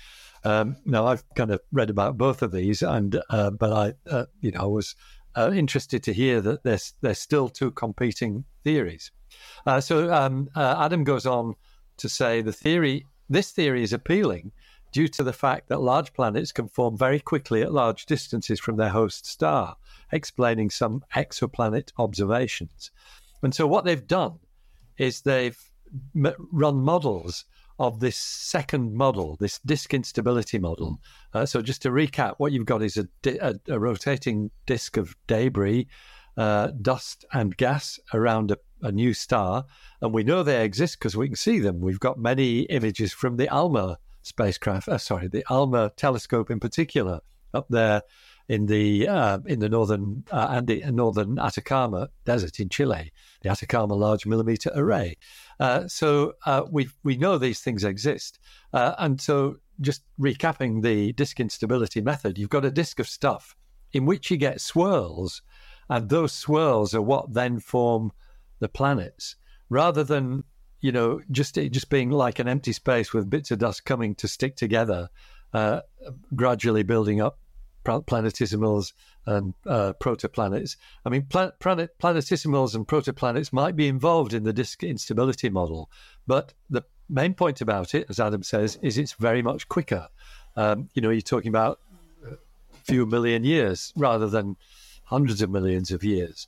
Um, 0.44 0.76
now, 0.86 1.08
I've 1.08 1.24
kind 1.36 1.52
of 1.52 1.62
read 1.72 1.90
about 1.90 2.18
both 2.18 2.42
of 2.42 2.52
these, 2.52 2.82
and 2.82 3.20
uh, 3.30 3.50
but 3.52 3.74
I, 3.74 3.94
uh, 4.10 4.26
you 4.42 4.52
know, 4.52 4.70
was 4.70 4.96
uh, 5.36 5.52
interested 5.54 6.04
to 6.04 6.14
hear 6.14 6.42
that 6.42 6.64
there's 6.64 6.94
there's 7.02 7.20
still 7.20 7.50
two 7.50 7.72
competing 7.72 8.44
theories. 8.64 9.12
Uh, 9.66 9.82
so 9.82 10.14
um, 10.14 10.50
uh, 10.56 10.76
Adam 10.80 11.04
goes 11.04 11.26
on 11.26 11.56
to 11.98 12.10
say 12.10 12.42
the 12.42 12.54
theory, 12.54 13.06
this 13.30 13.52
theory 13.52 13.84
is 13.84 13.94
appealing 13.94 14.52
due 14.94 15.08
to 15.10 15.24
the 15.24 15.34
fact 15.34 15.68
that 15.68 15.82
large 15.82 16.14
planets 16.14 16.52
can 16.52 16.68
form 16.68 16.96
very 16.96 17.20
quickly 17.20 17.64
at 17.64 17.74
large 17.74 18.06
distances 18.06 18.60
from 18.60 18.78
their 18.78 18.90
host 18.90 19.26
star, 19.26 19.76
explaining 20.12 20.70
some 20.70 21.04
exoplanet 21.16 21.92
observations. 21.98 22.92
And 23.42 23.54
so, 23.54 23.68
what 23.68 23.84
they've 23.84 24.08
done 24.08 24.40
is 24.98 25.22
they've 25.22 25.60
run 26.14 26.78
models 26.78 27.46
of 27.80 28.00
this 28.00 28.16
second 28.16 28.94
model, 28.94 29.36
this 29.40 29.60
disk 29.60 29.94
instability 29.94 30.60
model. 30.60 31.00
Uh, 31.34 31.46
so, 31.46 31.62
just 31.62 31.82
to 31.82 31.90
recap, 31.90 32.36
what 32.38 32.52
you've 32.52 32.68
got 32.68 32.84
is 32.84 32.96
a, 32.98 33.08
di- 33.24 33.40
a, 33.40 33.56
a 33.68 33.80
rotating 33.80 34.52
disk 34.68 34.96
of 34.96 35.16
debris, 35.28 35.88
uh, 36.38 36.68
dust, 36.82 37.26
and 37.34 37.58
gas 37.58 38.00
around 38.14 38.52
a, 38.52 38.58
a, 38.84 38.92
new 38.92 39.14
star. 39.14 39.66
And 40.02 40.14
we 40.14 40.24
know 40.24 40.44
they 40.44 40.64
exist 40.64 41.00
because 41.00 41.18
we 41.18 41.28
can 41.28 41.36
see 41.36 41.60
them. 41.60 41.82
We've 41.82 42.00
got 42.00 42.20
many 42.20 42.62
images 42.62 43.12
from 43.12 43.38
the 43.38 43.48
ALMA 43.52 43.98
spacecraft, 44.24 44.90
uh, 44.90 44.98
sorry, 44.98 45.28
the 45.28 45.46
ALMA 45.50 45.92
telescope 45.96 46.50
in 46.50 46.60
particular, 46.60 47.22
up 47.54 47.68
there 47.70 48.02
in 48.50 48.66
the 48.66 49.08
uh, 49.08 49.40
in 49.46 49.60
the 49.60 49.70
northern 49.70 50.24
uh, 50.32 50.48
Andy, 50.52 50.84
northern 50.92 51.40
Atacama 51.40 52.10
Desert 52.26 52.60
in 52.60 52.70
Chile, 52.70 53.12
the 53.42 53.50
Atacama 53.50 53.94
Large 53.94 54.26
Millimeter 54.26 54.72
Array. 54.76 55.16
Uh, 55.60 55.88
so 55.88 56.34
uh, 56.46 56.64
we 56.70 56.90
we 57.04 57.16
know 57.18 57.38
these 57.38 57.62
things 57.62 57.84
exist, 57.84 58.40
uh, 58.74 58.96
and 58.98 59.22
so 59.22 59.58
just 59.82 60.04
recapping 60.20 60.82
the 60.82 61.14
disk 61.14 61.40
instability 61.40 62.02
method, 62.02 62.38
you've 62.38 62.50
got 62.50 62.66
a 62.66 62.72
disk 62.72 63.00
of 63.00 63.08
stuff 63.08 63.56
in 63.92 64.06
which 64.06 64.30
you 64.30 64.38
get 64.38 64.62
swirls, 64.62 65.42
and 65.90 66.10
those 66.10 66.34
swirls 66.34 66.94
are 66.94 67.02
what 67.02 67.34
then 67.34 67.60
form 67.60 68.12
the 68.60 68.70
planets, 68.70 69.36
rather 69.70 70.04
than 70.04 70.44
you 70.84 70.92
know 70.92 71.22
just 71.32 71.56
just 71.56 71.90
being 71.90 72.12
like 72.12 72.40
an 72.40 72.48
empty 72.48 72.74
space 72.74 73.14
with 73.14 73.30
bits 73.30 73.52
of 73.52 73.60
dust 73.60 73.86
coming 73.86 74.14
to 74.16 74.28
stick 74.28 74.56
together, 74.58 75.10
uh, 75.54 75.80
gradually 76.36 76.84
building 76.84 77.22
up 77.22 77.40
planetesimals 77.86 78.94
and 79.26 79.54
uh, 79.66 79.94
protoplanets. 80.00 80.76
I 81.06 81.10
mean, 81.10 81.24
planet, 81.24 81.60
planetesimals 81.60 82.76
and 82.76 82.88
protoplanets 82.88 83.52
might 83.52 83.76
be 83.76 83.88
involved 83.88 84.34
in 84.34 84.44
the 84.44 84.54
disk 84.54 84.84
instability 84.84 85.50
model, 85.50 85.90
but 86.28 86.54
the 86.70 86.84
main 87.10 87.34
point 87.34 87.62
about 87.62 87.96
it, 87.96 88.06
as 88.10 88.20
Adam 88.20 88.44
says, 88.44 88.78
is 88.82 88.98
it's 88.98 89.14
very 89.14 89.42
much 89.42 89.68
quicker. 89.70 90.08
Um, 90.56 90.90
you 90.94 91.02
know, 91.02 91.10
you're 91.10 91.22
talking 91.22 91.50
about 91.50 91.80
a 92.30 92.36
few 92.84 93.06
million 93.06 93.44
years 93.44 93.94
rather 93.96 94.28
than 94.28 94.58
hundreds 95.06 95.42
of 95.42 95.50
millions 95.50 95.92
of 95.92 96.04
years. 96.04 96.48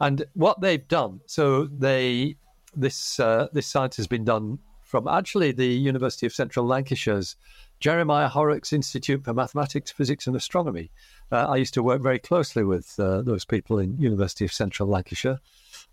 And 0.00 0.24
what 0.34 0.60
they've 0.60 0.86
done, 0.86 1.20
so 1.26 1.66
they 1.66 2.36
this 2.74 3.20
uh, 3.20 3.48
this 3.52 3.66
science 3.66 3.96
has 3.96 4.06
been 4.06 4.24
done 4.24 4.58
from 4.82 5.08
actually 5.08 5.52
the 5.52 5.66
University 5.66 6.26
of 6.26 6.32
Central 6.32 6.64
Lancashire's 6.64 7.36
Jeremiah 7.80 8.28
Horrocks 8.28 8.72
Institute 8.72 9.24
for 9.24 9.34
Mathematics, 9.34 9.90
Physics 9.90 10.26
and 10.26 10.36
Astronomy. 10.36 10.90
Uh, 11.30 11.46
I 11.48 11.56
used 11.56 11.74
to 11.74 11.82
work 11.82 12.00
very 12.02 12.18
closely 12.18 12.62
with 12.62 12.98
uh, 12.98 13.22
those 13.22 13.44
people 13.44 13.78
in 13.78 13.98
University 13.98 14.44
of 14.44 14.52
Central 14.52 14.88
Lancashire. 14.88 15.40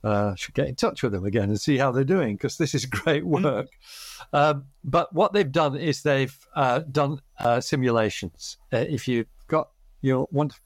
Uh, 0.04 0.36
should 0.36 0.54
get 0.54 0.68
in 0.68 0.76
touch 0.76 1.02
with 1.02 1.14
them 1.14 1.26
again 1.26 1.50
and 1.50 1.60
see 1.60 1.78
how 1.78 1.92
they're 1.92 2.04
doing 2.04 2.36
because 2.36 2.58
this 2.58 2.76
is 2.76 2.86
great 3.04 3.24
mm. 3.24 3.44
work. 3.44 3.70
Um, 4.32 4.66
but 4.84 5.14
what 5.14 5.34
they've 5.34 5.52
done 5.52 5.76
is 5.76 6.04
they've 6.04 6.38
uh, 6.56 6.80
done 6.80 7.22
uh, 7.40 7.62
simulations. 7.62 8.58
Uh, 8.72 8.78
if 8.78 9.08
you've 9.08 9.28
got 9.48 9.70
you 10.02 10.28
want 10.32 10.52
to 10.52 10.58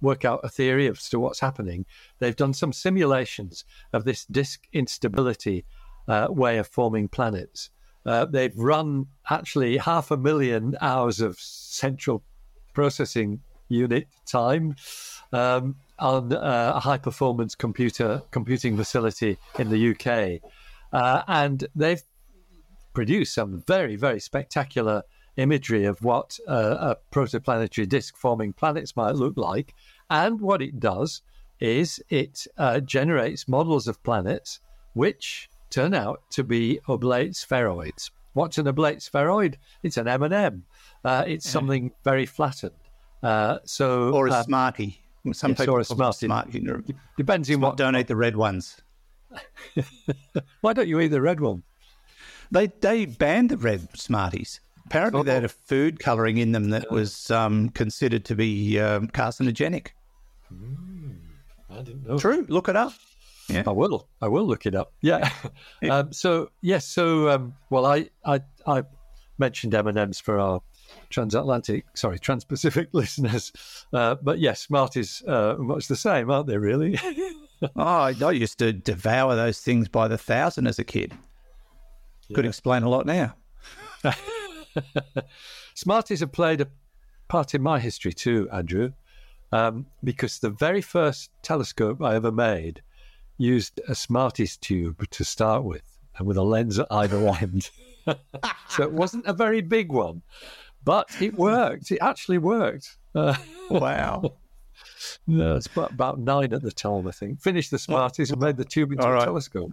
work 0.00 0.24
out 0.24 0.40
a 0.42 0.48
theory 0.48 0.88
as 0.88 1.08
to 1.10 1.20
what's 1.20 1.40
happening, 1.40 1.86
they've 2.18 2.36
done 2.36 2.54
some 2.54 2.72
simulations 2.72 3.64
of 3.92 4.04
this 4.04 4.24
disk 4.26 4.66
instability 4.72 5.64
way 6.28 6.58
of 6.58 6.66
forming 6.66 7.08
planets. 7.08 7.70
Uh, 8.06 8.24
they've 8.24 8.56
run 8.56 9.06
actually 9.28 9.76
half 9.76 10.10
a 10.10 10.16
million 10.16 10.76
hours 10.80 11.20
of 11.20 11.38
central 11.38 12.22
processing 12.72 13.40
unit 13.68 14.08
time 14.26 14.74
um, 15.32 15.76
on 15.98 16.32
uh, 16.32 16.72
a 16.74 16.80
high 16.80 16.98
performance 16.98 17.54
computer 17.54 18.22
computing 18.30 18.76
facility 18.76 19.36
in 19.58 19.68
the 19.68 19.90
UK. 19.90 20.40
Uh, 20.92 21.22
and 21.28 21.66
they've 21.74 22.02
produced 22.94 23.34
some 23.34 23.62
very, 23.66 23.96
very 23.96 24.18
spectacular 24.18 25.02
imagery 25.36 25.84
of 25.84 26.02
what 26.02 26.38
uh, 26.48 26.94
a 26.94 27.14
protoplanetary 27.14 27.88
disk 27.88 28.16
forming 28.16 28.52
planets 28.52 28.96
might 28.96 29.14
look 29.14 29.36
like. 29.36 29.74
And 30.10 30.40
what 30.40 30.62
it 30.62 30.80
does 30.80 31.22
is 31.60 32.02
it 32.08 32.46
uh, 32.58 32.80
generates 32.80 33.48
models 33.48 33.86
of 33.86 34.02
planets 34.02 34.60
which 34.94 35.48
turn 35.70 35.94
out 35.94 36.22
to 36.30 36.42
be 36.42 36.80
oblate 36.88 37.32
spheroids. 37.32 38.10
What's 38.32 38.58
an 38.58 38.66
oblate 38.66 39.02
spheroid? 39.02 39.58
It's 39.82 39.96
an 39.96 40.08
M&M. 40.08 40.64
Uh, 41.04 41.24
it's 41.26 41.46
yeah. 41.46 41.52
something 41.52 41.92
very 42.04 42.26
flattened. 42.26 42.74
Uh, 43.22 43.58
so 43.64 44.12
or 44.12 44.28
a 44.28 44.32
um, 44.32 44.44
smartie. 44.44 45.00
Some 45.32 45.50
yes, 45.50 45.60
people 45.60 45.74
or 45.74 45.80
a 45.80 45.84
smartie. 45.84 46.26
smartie. 46.26 46.66
Depends 47.18 47.50
on 47.50 47.60
what. 47.60 47.76
Donate 47.76 48.06
the 48.06 48.16
red 48.16 48.36
ones. 48.36 48.80
Why 50.62 50.72
don't 50.72 50.88
you 50.88 50.98
eat 51.00 51.08
the 51.08 51.20
red 51.20 51.40
one? 51.40 51.62
They 52.50 52.66
they 52.66 53.06
banned 53.06 53.50
the 53.50 53.58
red 53.58 53.88
Smarties. 53.96 54.60
Apparently, 54.90 55.22
they 55.22 55.34
had 55.34 55.44
a 55.44 55.48
food 55.48 56.00
colouring 56.00 56.38
in 56.38 56.50
them 56.50 56.70
that 56.70 56.90
was 56.90 57.30
um, 57.30 57.68
considered 57.68 58.24
to 58.24 58.34
be 58.34 58.80
um, 58.80 59.06
carcinogenic. 59.06 59.90
Mm, 60.52 61.16
I 61.70 61.82
didn't 61.82 62.08
know. 62.08 62.18
True. 62.18 62.44
Look 62.48 62.68
it 62.68 62.74
up. 62.74 62.92
Yeah. 63.48 63.62
I 63.68 63.70
will. 63.70 64.08
I 64.20 64.26
will 64.26 64.44
look 64.44 64.66
it 64.66 64.74
up. 64.74 64.92
Yeah. 65.00 65.30
um, 65.88 66.12
so 66.12 66.50
yes. 66.60 66.86
So 66.86 67.28
um, 67.28 67.54
well, 67.70 67.86
I, 67.86 68.10
I 68.24 68.40
I 68.66 68.82
mentioned 69.38 69.76
M 69.76 69.86
and 69.86 69.96
M's 69.96 70.18
for 70.18 70.40
our 70.40 70.60
transatlantic, 71.08 71.84
sorry, 71.94 72.18
trans-Pacific 72.18 72.88
listeners, 72.92 73.52
uh, 73.92 74.16
but 74.20 74.40
yes, 74.40 74.60
Smarties 74.60 75.22
uh, 75.28 75.54
much 75.56 75.86
the 75.86 75.94
same, 75.94 76.32
aren't 76.32 76.48
they? 76.48 76.58
Really? 76.58 76.98
oh, 77.76 78.12
I 78.12 78.30
used 78.32 78.58
to 78.58 78.72
devour 78.72 79.36
those 79.36 79.60
things 79.60 79.86
by 79.86 80.08
the 80.08 80.18
thousand 80.18 80.66
as 80.66 80.80
a 80.80 80.84
kid. 80.84 81.12
Yeah. 82.26 82.34
Could 82.34 82.46
explain 82.46 82.82
a 82.82 82.88
lot 82.88 83.06
now. 83.06 83.36
Smarties 85.74 86.20
have 86.20 86.32
played 86.32 86.60
a 86.60 86.68
part 87.28 87.54
in 87.54 87.62
my 87.62 87.78
history 87.78 88.12
too, 88.12 88.48
Andrew, 88.52 88.92
um, 89.52 89.86
because 90.04 90.38
the 90.38 90.50
very 90.50 90.82
first 90.82 91.30
telescope 91.42 92.02
I 92.02 92.14
ever 92.14 92.32
made 92.32 92.82
used 93.38 93.80
a 93.88 93.94
Smarties 93.94 94.56
tube 94.56 95.08
to 95.10 95.24
start 95.24 95.64
with, 95.64 95.98
and 96.18 96.26
with 96.26 96.36
a 96.36 96.42
lens 96.42 96.78
at 96.78 96.86
either 96.90 97.16
end. 97.40 97.70
so 98.68 98.82
it 98.82 98.92
wasn't 98.92 99.26
a 99.26 99.32
very 99.32 99.60
big 99.60 99.90
one, 99.90 100.22
but 100.84 101.10
it 101.20 101.34
worked. 101.34 101.90
It 101.90 101.98
actually 102.00 102.38
worked. 102.38 102.96
Uh, 103.14 103.34
wow. 103.70 104.34
no, 105.26 105.56
it's 105.56 105.68
about 105.74 106.18
nine 106.18 106.52
at 106.52 106.62
the 106.62 106.72
time, 106.72 107.06
I 107.06 107.12
think. 107.12 107.40
Finished 107.40 107.70
the 107.70 107.78
Smarties 107.78 108.30
and 108.30 108.40
made 108.40 108.56
the 108.56 108.64
tube 108.64 108.92
into 108.92 109.10
a 109.10 109.24
telescope. 109.24 109.72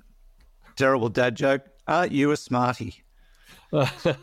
Terrible 0.75 1.10
dad 1.10 1.36
joke. 1.36 1.63
Aren't 1.88 2.12
you 2.12 2.31
a 2.31 2.38
Smartie? 2.38 3.03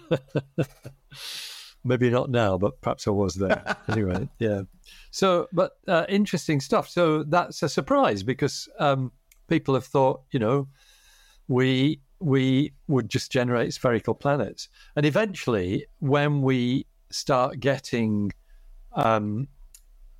Maybe 1.87 2.09
not 2.09 2.31
now, 2.31 2.57
but 2.57 2.81
perhaps 2.81 3.07
I 3.07 3.11
was 3.11 3.35
there. 3.35 3.77
anyway, 3.89 4.29
yeah. 4.39 4.63
So, 5.11 5.49
but 5.53 5.73
uh, 5.87 6.07
interesting 6.09 6.61
stuff. 6.61 6.89
So 6.89 7.25
that's 7.25 7.63
a 7.63 7.69
surprise 7.69 8.23
because 8.23 8.69
um, 8.79 9.13
people 9.49 9.75
have 9.75 9.85
thought, 9.85 10.23
you 10.31 10.39
know, 10.41 10.69
we 11.49 12.01
we 12.21 12.73
would 12.89 13.11
just 13.11 13.31
generate 13.31 13.75
spherical 13.75 14.15
planets, 14.15 14.69
and 14.97 15.05
eventually, 15.05 15.87
when 15.99 16.41
we 16.41 16.87
start 17.11 17.61
getting 17.61 18.33
um, 18.95 19.47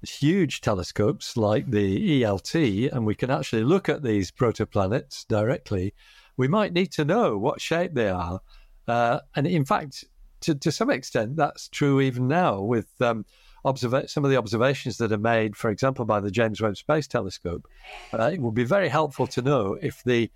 huge 0.03 0.61
telescopes 0.61 1.37
like 1.37 1.71
the 1.71 2.23
ELT, 2.23 2.93
and 2.93 3.07
we 3.07 3.15
can 3.15 3.31
actually 3.31 3.65
look 3.65 3.89
at 3.89 4.03
these 4.03 4.31
protoplanets 4.31 5.27
directly, 5.29 5.95
we 6.37 6.49
might 6.49 6.73
need 6.73 6.93
to 6.93 7.05
know 7.05 7.39
what 7.39 7.61
shape 7.61 7.95
they 7.95 8.09
are. 8.09 8.41
Uh, 8.87 9.21
and 9.37 9.47
in 9.47 9.65
fact, 9.65 10.05
to, 10.41 10.55
to 10.55 10.71
some 10.71 10.91
extent, 10.91 11.37
that's 11.37 11.69
true 11.69 12.01
even 12.01 12.29
now 12.29 12.61
with 12.61 12.89
um, 13.01 13.25
observa- 13.65 14.09
some 14.09 14.25
of 14.25 14.31
the 14.31 14.37
observations 14.37 14.99
that 14.99 15.13
are 15.13 15.19
made, 15.19 15.57
for 15.57 15.71
example, 15.71 16.05
by 16.05 16.21
the 16.21 16.31
James 16.31 16.61
Webb 16.61 16.77
Space 16.77 17.07
Telescope. 17.07 17.67
Uh, 18.13 18.31
it 18.33 18.41
would 18.41 18.55
be 18.55 18.65
very 18.65 18.89
helpful 18.89 19.27
to 19.29 19.43
know 19.43 19.79
if 19.81 20.03
the 20.05 20.31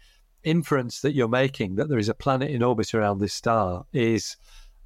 inference 0.45 1.01
that 1.01 1.15
you're 1.15 1.29
making 1.29 1.75
that 1.75 1.89
there 1.89 1.99
is 1.99 2.09
a 2.09 2.15
planet 2.15 2.51
in 2.51 2.63
orbit 2.63 2.95
around 2.95 3.19
this 3.19 3.35
star 3.35 3.85
is 3.93 4.37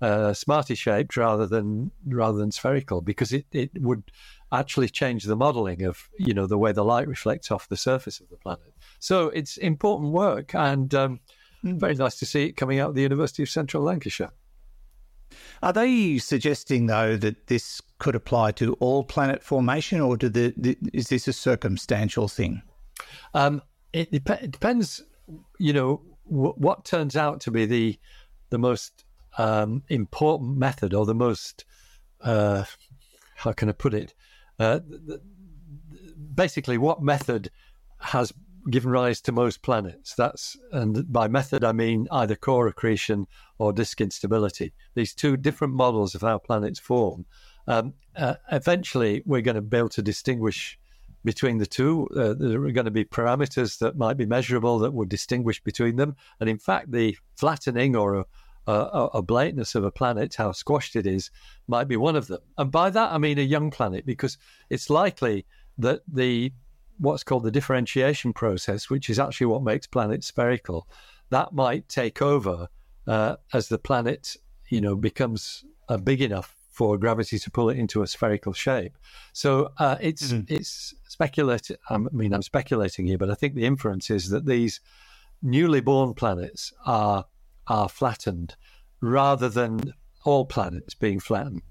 uh, 0.01 0.33
smarty 0.33 0.75
shaped 0.75 1.17
rather 1.17 1.47
than 1.47 1.93
rather 2.07 2.39
than 2.39 2.51
spherical, 2.51 3.01
because 3.01 3.33
it, 3.33 3.47
it 3.53 3.71
would 3.81 4.03
actually 4.51 4.89
change 4.89 5.25
the 5.25 5.37
modeling 5.37 5.83
of 5.83 6.09
you 6.19 6.35
know 6.35 6.47
the 6.47 6.59
way 6.59 6.73
the 6.73 6.85
light 6.85 7.07
reflects 7.07 7.53
off 7.53 7.69
the 7.69 7.77
surface 7.77 8.19
of 8.19 8.29
the 8.29 8.37
planet. 8.37 8.75
So 8.99 9.29
it's 9.29 9.57
important 9.59 10.11
work, 10.13 10.55
and 10.55 10.93
um, 10.95 11.21
very 11.79 11.95
nice 11.95 12.17
to 12.17 12.27
see 12.27 12.47
it 12.47 12.57
coming 12.57 12.79
out 12.79 12.91
of 12.91 12.95
the 12.95 13.03
University 13.03 13.43
of 13.43 13.49
Central 13.49 13.83
Lancashire. 13.83 14.31
Are 15.63 15.73
they 15.73 16.19
suggesting 16.19 16.87
though 16.87 17.17
that 17.17 17.47
this 17.47 17.81
could 17.99 18.15
apply 18.15 18.53
to 18.53 18.75
all 18.75 19.05
planet 19.05 19.43
formation, 19.43 20.01
or 20.01 20.17
do 20.17 20.29
the, 20.29 20.53
the 20.57 20.77
is 20.93 21.09
this 21.09 21.29
a 21.29 21.33
circumstantial 21.33 22.29
thing? 22.29 22.63
Um, 23.35 23.63
it, 23.93 24.11
dep- 24.11 24.43
it, 24.43 24.51
depends. 24.51 25.03
You 25.59 25.73
know 25.73 26.03
w- 26.29 26.55
what 26.57 26.85
turns 26.85 27.17
out 27.17 27.41
to 27.43 27.51
be 27.51 27.65
the 27.65 27.99
the 28.51 28.59
most 28.59 29.05
um, 29.39 29.83
important 29.89 30.59
method, 30.59 30.93
or 30.93 31.07
the 31.07 31.15
most 31.15 31.65
uh, 32.21 32.65
how 33.37 33.53
can 33.53 33.69
I 33.69 33.73
put 33.73 33.95
it? 33.95 34.15
Uh, 34.59 34.81
basically, 36.35 36.79
what 36.79 37.03
method 37.03 37.51
has 37.99 38.33
given 38.71 38.91
rise 38.91 39.21
to 39.23 39.33
most 39.33 39.63
planets. 39.63 40.15
That's 40.15 40.57
and 40.73 41.11
by 41.13 41.29
method 41.29 41.65
I 41.65 41.73
mean 41.73 42.09
either 42.11 42.37
core 42.37 42.69
accretion 42.69 43.27
or 43.59 43.73
disk 43.73 44.01
instability. 44.01 44.73
These 44.95 45.15
two 45.15 45.37
different 45.37 45.75
models 45.75 46.15
of 46.15 46.23
how 46.23 46.39
planets 46.39 46.79
form. 46.79 47.27
Um, 47.67 47.95
uh, 48.17 48.35
eventually, 48.51 49.23
we're 49.25 49.41
going 49.41 49.55
to 49.55 49.63
be 49.63 49.77
able 49.77 49.89
to 49.91 50.03
distinguish 50.03 50.79
between 51.25 51.59
the 51.59 51.67
two. 51.67 52.09
Uh, 52.17 52.35
there 52.37 52.63
are 52.65 52.73
going 52.73 52.85
to 52.85 52.91
be 52.91 53.05
parameters 53.05 53.79
that 53.79 53.97
might 53.97 54.17
be 54.17 54.27
measurable 54.27 54.79
that 54.81 54.93
would 54.93 55.09
distinguish 55.09 55.63
between 55.63 55.97
them. 55.97 56.17
And 56.41 56.51
in 56.51 56.59
fact, 56.59 56.91
the 56.91 57.17
flattening 57.37 57.95
or 57.95 58.27
a, 58.67 59.23
blatantness 59.23 59.75
of 59.75 59.85
a 59.85 59.91
planet, 59.91 60.35
how 60.35 60.53
squashed 60.53 60.97
it 60.97 61.07
is, 61.07 61.31
might 61.69 61.89
be 61.89 61.97
one 61.97 62.17
of 62.17 62.27
them. 62.27 62.41
And 62.59 62.71
by 62.71 62.91
that, 62.91 63.13
I 63.13 63.19
mean 63.19 63.39
a 63.39 63.43
young 63.43 63.71
planet, 63.71 64.07
because 64.07 64.39
it's 64.71 64.91
likely 64.91 65.47
that 65.79 66.03
the 66.13 66.53
what's 67.03 67.25
called 67.25 67.43
the 67.43 67.51
differentiation 67.51 68.33
process, 68.33 68.89
which 68.89 69.11
is 69.11 69.19
actually 69.19 69.49
what 69.49 69.63
makes 69.63 69.87
planets 69.87 70.29
spherical, 70.29 70.89
that 71.31 71.53
might 71.53 71.89
take 71.89 72.23
over 72.23 72.69
uh, 73.09 73.37
as 73.53 73.69
the 73.69 73.79
planet, 73.79 74.37
you 74.69 74.81
know, 74.81 74.95
becomes 74.95 75.65
uh, 75.89 75.97
big 75.97 76.23
enough 76.23 76.55
for 76.71 76.97
gravity 76.97 77.39
to 77.39 77.51
pull 77.51 77.69
it 77.69 77.79
into 77.79 78.03
a 78.03 78.07
spherical 78.07 78.53
shape. 78.53 78.97
So 79.33 79.73
uh, 79.79 79.97
it's 80.01 80.33
mm-hmm. 80.33 80.55
it's 80.55 80.95
speculative. 81.09 81.77
I 81.91 81.99
mean, 81.99 82.33
I'm 82.33 82.43
speculating 82.43 83.07
here, 83.07 83.19
but 83.19 83.31
I 83.31 83.35
think 83.35 83.55
the 83.55 83.67
inference 83.67 84.09
is 84.09 84.31
that 84.31 84.47
these 84.47 84.81
newly 85.43 85.81
born 85.81 86.15
planets 86.15 86.73
are 86.87 87.27
are 87.67 87.89
flattened 87.89 88.55
rather 89.01 89.49
than 89.49 89.93
all 90.25 90.47
planets 90.47 90.95
being 90.95 91.19
flattened. 91.19 91.63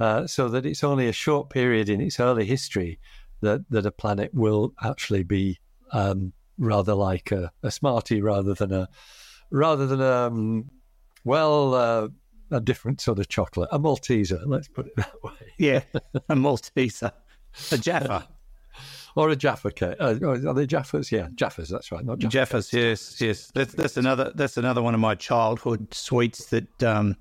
Uh, 0.00 0.28
so 0.28 0.48
that 0.48 0.64
it's 0.64 0.84
only 0.84 1.08
a 1.08 1.12
short 1.12 1.50
period 1.50 1.88
in 1.88 2.00
its 2.00 2.20
early 2.20 2.44
history 2.44 3.00
that 3.40 3.64
that 3.70 3.86
a 3.86 3.90
planet 3.90 4.32
will 4.34 4.72
actually 4.82 5.22
be 5.22 5.58
um, 5.92 6.32
rather 6.58 6.94
like 6.94 7.30
a, 7.32 7.50
a, 7.62 7.70
smarty 7.70 8.20
rather 8.20 8.54
than 8.54 8.72
a 8.72 8.88
rather 9.50 9.86
than 9.86 10.00
a 10.00 10.26
um, 10.26 10.70
well 11.24 11.74
uh, 11.74 12.08
a 12.50 12.60
different 12.60 13.00
sort 13.00 13.18
of 13.18 13.28
chocolate, 13.28 13.68
a 13.72 13.78
Malteser. 13.78 14.42
Let's 14.46 14.68
put 14.68 14.86
it 14.86 14.96
that 14.96 15.22
way. 15.22 15.32
Yeah, 15.58 15.82
a 16.28 16.34
Malteser, 16.34 17.12
a 17.72 17.78
Jaffa. 17.78 18.28
or 19.16 19.30
a 19.30 19.36
Jaffa 19.36 19.70
cake. 19.70 19.96
Uh, 20.00 20.16
are 20.22 20.54
they 20.54 20.66
Jaffas? 20.66 21.10
Yeah, 21.10 21.28
Jaffas. 21.34 21.68
That's 21.68 21.92
right. 21.92 22.04
Not 22.04 22.18
Jaffa 22.18 22.56
Jaffas. 22.58 22.72
Yes, 22.72 23.20
yes. 23.20 23.50
That's, 23.54 23.74
that's 23.74 23.96
another. 23.96 24.32
That's 24.34 24.56
another 24.56 24.82
one 24.82 24.94
of 24.94 25.00
my 25.00 25.14
childhood 25.14 25.92
sweets 25.92 26.46
that 26.46 26.82
um, 26.82 27.16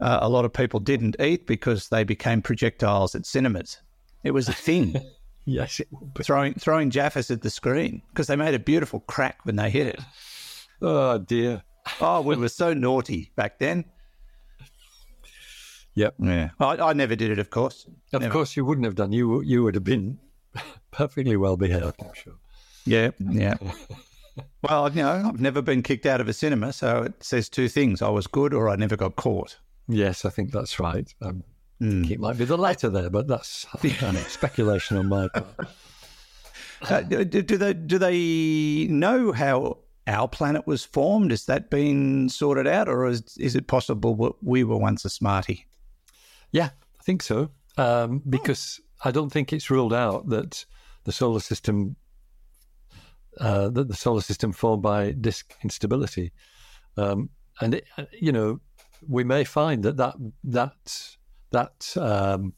uh, 0.00 0.18
a 0.22 0.28
lot 0.28 0.44
of 0.44 0.52
people 0.52 0.80
didn't 0.80 1.16
eat 1.20 1.46
because 1.46 1.88
they 1.88 2.04
became 2.04 2.42
projectiles 2.42 3.14
at 3.14 3.26
cinemas. 3.26 3.78
It 4.24 4.32
was 4.32 4.48
a 4.48 4.52
thing. 4.52 4.96
Yes, 5.44 5.80
throwing 6.22 6.54
throwing 6.54 6.90
Jaffas 6.90 7.30
at 7.30 7.42
the 7.42 7.50
screen 7.50 8.02
because 8.10 8.28
they 8.28 8.36
made 8.36 8.54
a 8.54 8.60
beautiful 8.60 9.00
crack 9.00 9.40
when 9.44 9.56
they 9.56 9.70
hit 9.70 9.88
it. 9.88 10.00
Oh 10.80 11.18
dear! 11.18 11.62
Oh, 12.00 12.20
we 12.20 12.36
were 12.36 12.48
so 12.48 12.72
naughty 12.74 13.32
back 13.34 13.58
then. 13.58 13.84
Yep. 15.94 16.14
Yeah. 16.20 16.50
I, 16.58 16.76
I 16.76 16.92
never 16.92 17.14
did 17.16 17.30
it, 17.30 17.38
of 17.38 17.50
course. 17.50 17.86
Of 18.12 18.22
never. 18.22 18.32
course, 18.32 18.56
you 18.56 18.64
wouldn't 18.64 18.84
have 18.84 18.94
done. 18.94 19.12
You 19.12 19.42
you 19.42 19.62
would 19.62 19.74
have 19.74 19.84
been 19.84 20.18
perfectly 20.90 21.36
well 21.36 21.56
behaved. 21.56 21.96
I'm 22.00 22.14
sure. 22.14 22.34
Yeah. 22.84 23.10
Yeah. 23.18 23.54
well, 24.62 24.88
you 24.90 25.02
know, 25.02 25.24
I've 25.26 25.40
never 25.40 25.60
been 25.60 25.82
kicked 25.82 26.06
out 26.06 26.20
of 26.20 26.28
a 26.28 26.32
cinema, 26.32 26.72
so 26.72 27.02
it 27.02 27.22
says 27.22 27.48
two 27.48 27.68
things: 27.68 28.00
I 28.00 28.08
was 28.08 28.26
good, 28.26 28.54
or 28.54 28.68
I 28.68 28.76
never 28.76 28.96
got 28.96 29.16
caught. 29.16 29.58
Yes, 29.88 30.24
I 30.24 30.30
think 30.30 30.52
that's 30.52 30.78
right. 30.80 31.12
Um, 31.20 31.44
Mm. 31.82 32.08
It 32.08 32.20
might 32.20 32.38
be 32.38 32.44
the 32.44 32.56
latter 32.56 32.88
there, 32.88 33.10
but 33.10 33.26
that's 33.26 33.66
speculation 34.28 34.96
on 34.96 35.08
my 35.08 35.28
part. 35.28 35.46
Uh, 36.90 37.00
do, 37.00 37.24
do 37.24 37.56
they 37.56 37.72
do 37.72 37.96
they 37.96 38.88
know 38.90 39.30
how 39.30 39.78
our 40.08 40.26
planet 40.26 40.66
was 40.66 40.84
formed? 40.84 41.30
Has 41.30 41.46
that 41.46 41.70
been 41.70 42.28
sorted 42.28 42.66
out, 42.66 42.88
or 42.88 43.06
is 43.06 43.36
is 43.38 43.54
it 43.54 43.68
possible 43.68 44.16
that 44.16 44.32
we 44.42 44.64
were 44.64 44.76
once 44.76 45.04
a 45.04 45.08
smarty? 45.08 45.68
Yeah, 46.50 46.70
I 46.98 47.02
think 47.04 47.22
so. 47.22 47.50
Um, 47.78 48.20
because 48.28 48.80
I 49.04 49.12
don't 49.12 49.30
think 49.30 49.52
it's 49.52 49.70
ruled 49.70 49.94
out 49.94 50.28
that 50.30 50.64
the 51.04 51.12
solar 51.12 51.38
system 51.38 51.94
uh, 53.38 53.68
that 53.68 53.86
the 53.86 53.94
solar 53.94 54.20
system 54.20 54.50
formed 54.50 54.82
by 54.82 55.12
disk 55.12 55.54
instability, 55.62 56.32
um, 56.96 57.30
and 57.60 57.74
it, 57.74 57.84
you 58.12 58.32
know 58.32 58.60
we 59.08 59.22
may 59.22 59.44
find 59.44 59.84
that 59.84 59.98
that 59.98 60.16
that 60.42 61.16
that 61.52 61.94
um, 61.96 62.54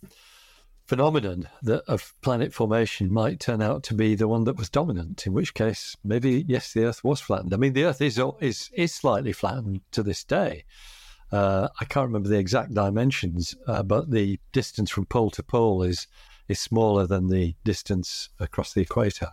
phenomenon 0.87 1.49
that 1.63 1.83
of 1.89 2.15
planet 2.23 2.53
formation 2.53 3.13
might 3.13 3.41
turn 3.41 3.63
out 3.63 3.83
to 3.85 3.95
be 3.95 4.15
the 4.15 4.29
one 4.29 4.45
that 4.45 4.57
was 4.57 4.69
dominant. 4.69 5.27
In 5.27 5.33
which 5.33 5.55
case, 5.55 5.97
maybe 6.05 6.45
yes, 6.47 6.73
the 6.73 6.85
Earth 6.85 7.05
was 7.05 7.21
flattened. 7.21 7.55
I 7.55 7.57
mean, 7.57 7.73
the 7.73 7.85
Earth 7.85 8.01
is 8.01 8.21
is 8.41 8.71
is 8.73 8.95
slightly 8.95 9.33
flattened 9.33 9.81
to 9.93 10.03
this 10.03 10.25
day. 10.25 10.65
Uh, 11.33 11.69
I 11.81 11.85
can't 11.85 12.07
remember 12.07 12.29
the 12.29 12.39
exact 12.39 12.75
dimensions, 12.75 13.57
uh, 13.67 13.83
but 13.83 14.11
the 14.11 14.39
distance 14.53 14.91
from 14.91 15.07
pole 15.07 15.31
to 15.31 15.43
pole 15.43 15.83
is 15.83 16.07
is 16.49 16.61
smaller 16.61 17.07
than 17.07 17.29
the 17.29 17.55
distance 17.65 18.29
across 18.39 18.73
the 18.73 18.83
equator. 18.83 19.29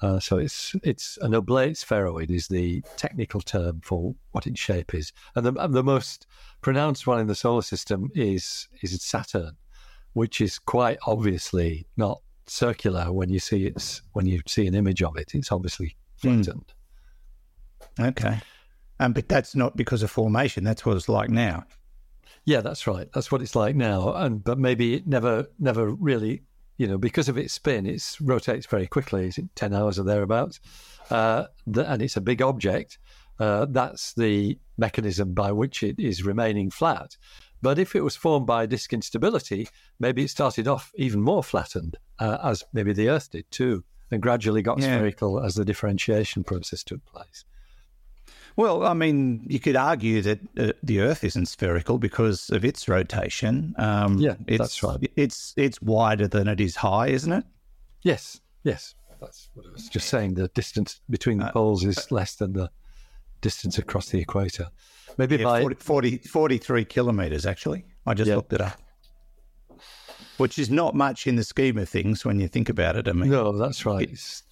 Uh, 0.00 0.20
so 0.20 0.38
it's 0.38 0.76
it's 0.84 1.18
an 1.22 1.34
oblate 1.34 1.76
spheroid 1.76 2.30
is 2.30 2.46
the 2.46 2.82
technical 2.96 3.40
term 3.40 3.80
for 3.82 4.14
what 4.30 4.46
its 4.46 4.60
shape 4.60 4.94
is, 4.94 5.12
and 5.34 5.44
the, 5.44 5.52
the 5.68 5.82
most 5.82 6.26
pronounced 6.60 7.06
one 7.06 7.18
in 7.18 7.26
the 7.26 7.34
solar 7.34 7.62
system 7.62 8.08
is 8.14 8.68
is 8.82 9.02
Saturn, 9.02 9.56
which 10.12 10.40
is 10.40 10.58
quite 10.58 10.98
obviously 11.06 11.86
not 11.96 12.20
circular 12.46 13.12
when 13.12 13.28
you 13.28 13.40
see 13.40 13.66
it's 13.66 14.02
when 14.12 14.24
you 14.26 14.40
see 14.46 14.68
an 14.68 14.74
image 14.74 15.02
of 15.02 15.16
it. 15.16 15.34
It's 15.34 15.50
obviously 15.50 15.96
hmm. 16.22 16.42
flattened. 16.42 16.72
Mm. 17.98 18.08
Okay, 18.08 18.40
um, 19.00 19.12
but 19.12 19.28
that's 19.28 19.56
not 19.56 19.76
because 19.76 20.04
of 20.04 20.12
formation. 20.12 20.62
That's 20.62 20.86
what 20.86 20.96
it's 20.96 21.08
like 21.08 21.30
now. 21.30 21.64
Yeah, 22.44 22.60
that's 22.60 22.86
right. 22.86 23.08
That's 23.12 23.32
what 23.32 23.42
it's 23.42 23.56
like 23.56 23.74
now, 23.74 24.14
and 24.14 24.44
but 24.44 24.58
maybe 24.58 24.94
it 24.94 25.08
never 25.08 25.48
never 25.58 25.90
really 25.90 26.42
you 26.78 26.86
know, 26.86 26.96
because 26.96 27.28
of 27.28 27.36
its 27.36 27.52
spin, 27.52 27.86
it 27.86 28.02
rotates 28.20 28.66
very 28.66 28.86
quickly. 28.86 29.26
Is 29.26 29.36
it 29.36 29.54
ten 29.54 29.74
hours 29.74 29.98
or 29.98 30.04
thereabouts? 30.04 30.60
Uh, 31.10 31.44
and 31.66 32.00
it's 32.00 32.16
a 32.16 32.20
big 32.22 32.40
object. 32.40 32.98
Uh, 33.38 33.66
that's 33.68 34.14
the 34.14 34.58
mechanism 34.78 35.34
by 35.34 35.52
which 35.52 35.82
it 35.82 35.98
is 35.98 36.24
remaining 36.24 36.70
flat. 36.70 37.16
But 37.60 37.78
if 37.78 37.96
it 37.96 38.02
was 38.02 38.16
formed 38.16 38.46
by 38.46 38.66
disk 38.66 38.92
instability, 38.92 39.68
maybe 39.98 40.22
it 40.22 40.30
started 40.30 40.68
off 40.68 40.92
even 40.94 41.20
more 41.20 41.42
flattened, 41.42 41.96
uh, 42.20 42.38
as 42.42 42.64
maybe 42.72 42.92
the 42.92 43.08
Earth 43.08 43.30
did 43.32 43.50
too, 43.50 43.84
and 44.10 44.22
gradually 44.22 44.62
got 44.62 44.78
yeah. 44.78 44.96
spherical 44.96 45.40
as 45.40 45.54
the 45.54 45.64
differentiation 45.64 46.44
process 46.44 46.84
took 46.84 47.04
place. 47.04 47.44
Well, 48.58 48.84
I 48.84 48.92
mean, 48.92 49.46
you 49.46 49.60
could 49.60 49.76
argue 49.76 50.20
that 50.22 50.40
uh, 50.58 50.72
the 50.82 50.98
Earth 50.98 51.22
isn't 51.22 51.46
spherical 51.46 51.96
because 51.96 52.50
of 52.50 52.64
its 52.64 52.88
rotation. 52.88 53.72
Um, 53.78 54.18
yeah, 54.18 54.34
it's, 54.48 54.58
that's 54.58 54.82
right. 54.82 55.12
It's 55.14 55.54
it's 55.56 55.80
wider 55.80 56.26
than 56.26 56.48
it 56.48 56.60
is 56.60 56.74
high, 56.74 57.06
isn't 57.06 57.32
it? 57.32 57.44
Yes, 58.02 58.40
yes. 58.64 58.96
That's 59.20 59.48
what 59.54 59.64
I 59.64 59.70
was 59.70 59.88
just 59.88 60.08
saying. 60.08 60.34
The 60.34 60.48
distance 60.48 61.00
between 61.08 61.38
the 61.38 61.44
uh, 61.44 61.52
poles 61.52 61.84
is 61.84 62.10
less 62.10 62.34
than 62.34 62.52
the 62.52 62.68
distance 63.42 63.78
across 63.78 64.08
the 64.08 64.18
equator. 64.18 64.66
Maybe 65.18 65.36
yeah, 65.36 65.44
by 65.44 65.60
40, 65.60 65.76
40, 65.76 66.18
43 66.18 66.84
kilometres, 66.84 67.46
actually. 67.46 67.84
I 68.06 68.14
just 68.14 68.28
looked 68.28 68.52
it 68.52 68.60
up. 68.60 68.76
which 70.38 70.58
is 70.58 70.68
not 70.68 70.96
much 70.96 71.28
in 71.28 71.36
the 71.36 71.44
scheme 71.44 71.78
of 71.78 71.88
things 71.88 72.24
when 72.24 72.40
you 72.40 72.48
think 72.48 72.68
about 72.68 72.96
it. 72.96 73.06
I 73.06 73.12
mean, 73.12 73.30
No, 73.30 73.56
that's 73.56 73.86
right. 73.86 74.10
It's 74.10 74.42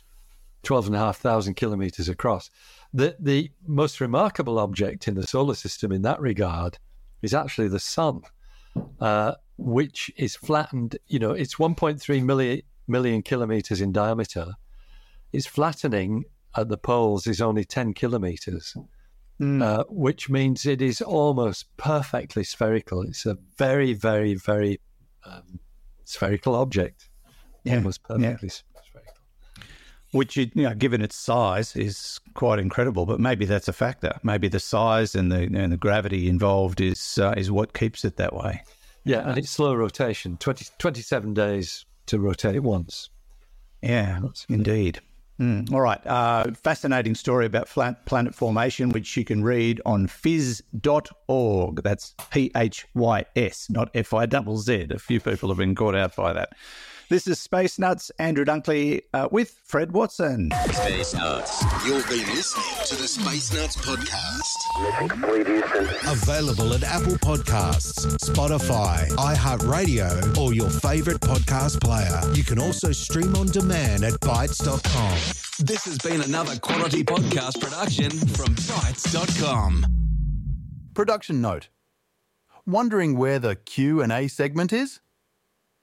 12,500 0.63 1.57
kilometers 1.57 2.09
across. 2.09 2.51
The, 2.93 3.17
the 3.19 3.51
most 3.67 4.01
remarkable 4.01 4.59
object 4.59 5.09
in 5.09 5.15
the 5.15 5.27
solar 5.27 5.55
system 5.55 5.93
in 5.93 6.03
that 6.03 6.21
regard 6.21 6.79
is 7.23 7.35
actually 7.35 7.69
the 7.69 7.81
sun, 7.81 8.23
uh, 9.01 9.35
which 9.59 10.11
is 10.17 10.37
flattened. 10.37 10.99
You 11.07 11.19
know, 11.19 11.33
it's 11.33 11.57
1.3 11.57 12.23
million, 12.23 12.63
million 12.87 13.23
kilometers 13.23 13.81
in 13.81 13.93
diameter. 13.93 14.55
Its 15.33 15.47
flattening 15.47 16.25
at 16.57 16.69
the 16.69 16.79
poles 16.79 17.27
is 17.27 17.41
only 17.41 17.65
10 17.65 17.93
kilometers, 17.95 18.77
uh, 19.63 19.85
which 19.89 20.31
means 20.31 20.65
it 20.65 20.81
is 20.81 21.03
almost 21.03 21.77
perfectly 21.77 22.45
spherical. 22.45 23.03
It's 23.03 23.27
a 23.27 23.37
very, 23.59 23.93
very, 23.93 24.35
very 24.35 24.81
um, 25.25 25.61
spherical 26.05 26.55
object. 26.55 27.09
Yeah, 27.65 27.77
Almost 27.77 28.05
perfectly 28.05 28.49
spherical. 28.49 28.76
Which 30.13 30.37
you 30.37 30.51
know, 30.55 30.75
given 30.75 31.03
its 31.03 31.17
size, 31.17 31.77
is 31.77 32.21
quite 32.35 32.59
incredible. 32.59 33.07
But 33.07 33.21
maybe 33.21 33.45
that's 33.45 33.69
a 33.69 33.73
factor. 33.73 34.19
Maybe 34.23 34.49
the 34.49 34.61
size 34.61 35.15
and 35.15 35.31
the 35.31 35.43
and 35.43 35.73
the 35.73 35.77
gravity 35.77 36.29
involved 36.29 36.81
is 36.81 37.19
uh, 37.19 37.35
is 37.37 37.51
what 37.51 37.73
keeps 37.73 38.05
it 38.05 38.17
that 38.17 38.35
way. 38.35 38.63
Yeah, 39.05 39.29
and 39.29 39.39
it's 39.39 39.51
slow 39.51 39.73
rotation 39.75 40.37
20, 40.39 40.67
27 40.79 41.33
days 41.33 41.85
to 42.07 42.19
rotate 42.19 42.61
once. 42.61 43.09
Yeah, 43.81 44.21
indeed. 44.49 45.01
Mm. 45.41 45.71
All 45.73 45.83
right. 45.83 46.05
Uh, 46.07 46.51
fascinating 46.55 47.15
story 47.15 47.45
about 47.45 47.69
flat 47.69 48.07
planet 48.07 48.35
formation, 48.35 48.89
which 48.91 49.17
you 49.17 49.25
can 49.25 49.45
read 49.45 49.81
on 49.85 50.07
phys.org. 50.07 51.83
That's 51.83 52.15
P 52.31 52.51
H 52.57 52.87
Y 52.95 53.25
S, 53.37 53.69
not 53.69 53.91
F 53.95 54.15
I 54.15 54.27
double 54.27 54.57
Z. 54.57 54.87
A 54.91 54.99
few 54.99 55.21
people 55.21 55.51
have 55.51 55.59
been 55.59 55.75
caught 55.75 55.95
out 55.95 56.17
by 56.17 56.33
that. 56.33 56.55
This 57.09 57.29
is 57.29 57.39
Space 57.39 57.79
Nuts, 57.79 58.11
Andrew 58.19 58.45
Dunkley 58.45 59.03
uh, 59.15 59.29
with 59.31 59.61
Fred 59.65 59.93
Watson. 59.93 60.51
Space 60.73 61.15
Nuts. 61.15 61.63
You've 61.87 62.05
been 62.09 62.27
listening 62.35 62.85
to 62.87 62.97
the 62.97 63.07
Space 63.07 63.53
Nuts 63.55 63.77
podcast. 63.77 64.83
Mission 64.83 65.09
complete, 65.09 65.47
Available 66.09 66.75
at 66.75 66.83
Apple 66.83 67.13
Podcasts, 67.15 68.07
Spotify, 68.19 69.07
iHeartRadio, 69.11 70.37
or 70.37 70.53
your 70.53 70.69
favorite 70.69 71.21
podcast 71.21 71.81
player. 71.81 72.21
You 72.35 72.43
can 72.43 72.59
also 72.59 72.91
stream 72.91 73.37
on 73.37 73.47
demand 73.47 74.03
at 74.03 74.15
Bitesz.com. 74.15 75.13
This 75.65 75.85
has 75.85 75.99
been 75.99 76.23
another 76.23 76.57
quality 76.59 77.05
podcast 77.05 77.61
production 77.61 78.11
from 78.11 78.53
Bitesz.com. 78.57 79.87
Production 80.95 81.41
note. 81.41 81.69
Wondering 82.67 83.17
where 83.17 83.39
the 83.39 83.55
Q&A 83.55 84.27
segment 84.27 84.73
is? 84.73 84.99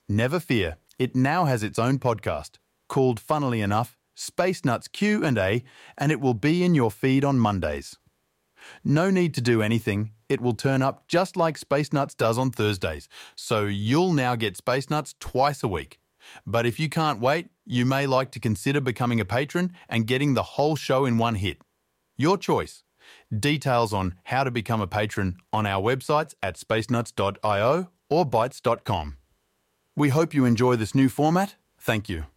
Never 0.10 0.42
fear. 0.42 0.76
It 1.04 1.18
now 1.18 1.44
has 1.44 1.64
its 1.64 1.78
own 1.78 2.00
podcast 2.00 2.60
called 2.88 3.20
funnily 3.20 3.60
enough 3.60 3.98
Space 4.16 4.64
Nuts 4.64 4.88
Q&A 4.88 5.62
and 5.98 6.12
it 6.14 6.22
will 6.22 6.34
be 6.34 6.64
in 6.64 6.76
your 6.76 6.90
feed 6.90 7.26
on 7.26 7.38
Mondays. 7.38 7.98
No 8.86 9.10
need 9.10 9.34
to 9.34 9.42
do 9.42 9.62
anything. 9.62 10.12
It 10.30 10.40
will 10.40 10.54
turn 10.54 10.82
up 10.82 11.06
just 11.10 11.36
like 11.36 11.58
Space 11.58 11.92
Nuts 11.92 12.16
does 12.16 12.38
on 12.38 12.52
Thursdays. 12.52 13.10
So 13.36 13.66
you'll 13.66 14.14
now 14.14 14.38
get 14.38 14.56
Space 14.56 14.90
Nuts 14.90 15.14
twice 15.20 15.62
a 15.62 15.68
week. 15.68 16.00
But 16.48 16.66
if 16.66 16.80
you 16.80 16.88
can't 16.88 17.20
wait, 17.20 17.50
you 17.66 17.86
may 17.86 18.08
like 18.08 18.32
to 18.32 18.40
consider 18.40 18.80
becoming 18.80 19.20
a 19.20 19.26
patron 19.26 19.74
and 19.90 20.08
getting 20.08 20.36
the 20.36 20.44
whole 20.56 20.78
show 20.78 21.04
in 21.04 21.18
one 21.18 21.36
hit. 21.36 21.58
Your 22.16 22.38
choice. 22.38 22.86
Details 23.38 23.92
on 23.92 24.16
how 24.24 24.46
to 24.46 24.52
become 24.52 24.80
a 24.80 24.88
patron 24.88 25.36
on 25.52 25.66
our 25.66 25.84
websites 25.84 26.34
at 26.42 26.56
spacenuts.io 26.56 27.90
or 28.10 28.26
bitesz.com. 28.26 29.18
We 29.96 30.10
hope 30.10 30.34
you 30.34 30.46
enjoy 30.46 30.76
this 30.76 30.96
new 30.96 31.08
format. 31.08 31.56
Thank 31.78 32.10
you. 32.10 32.33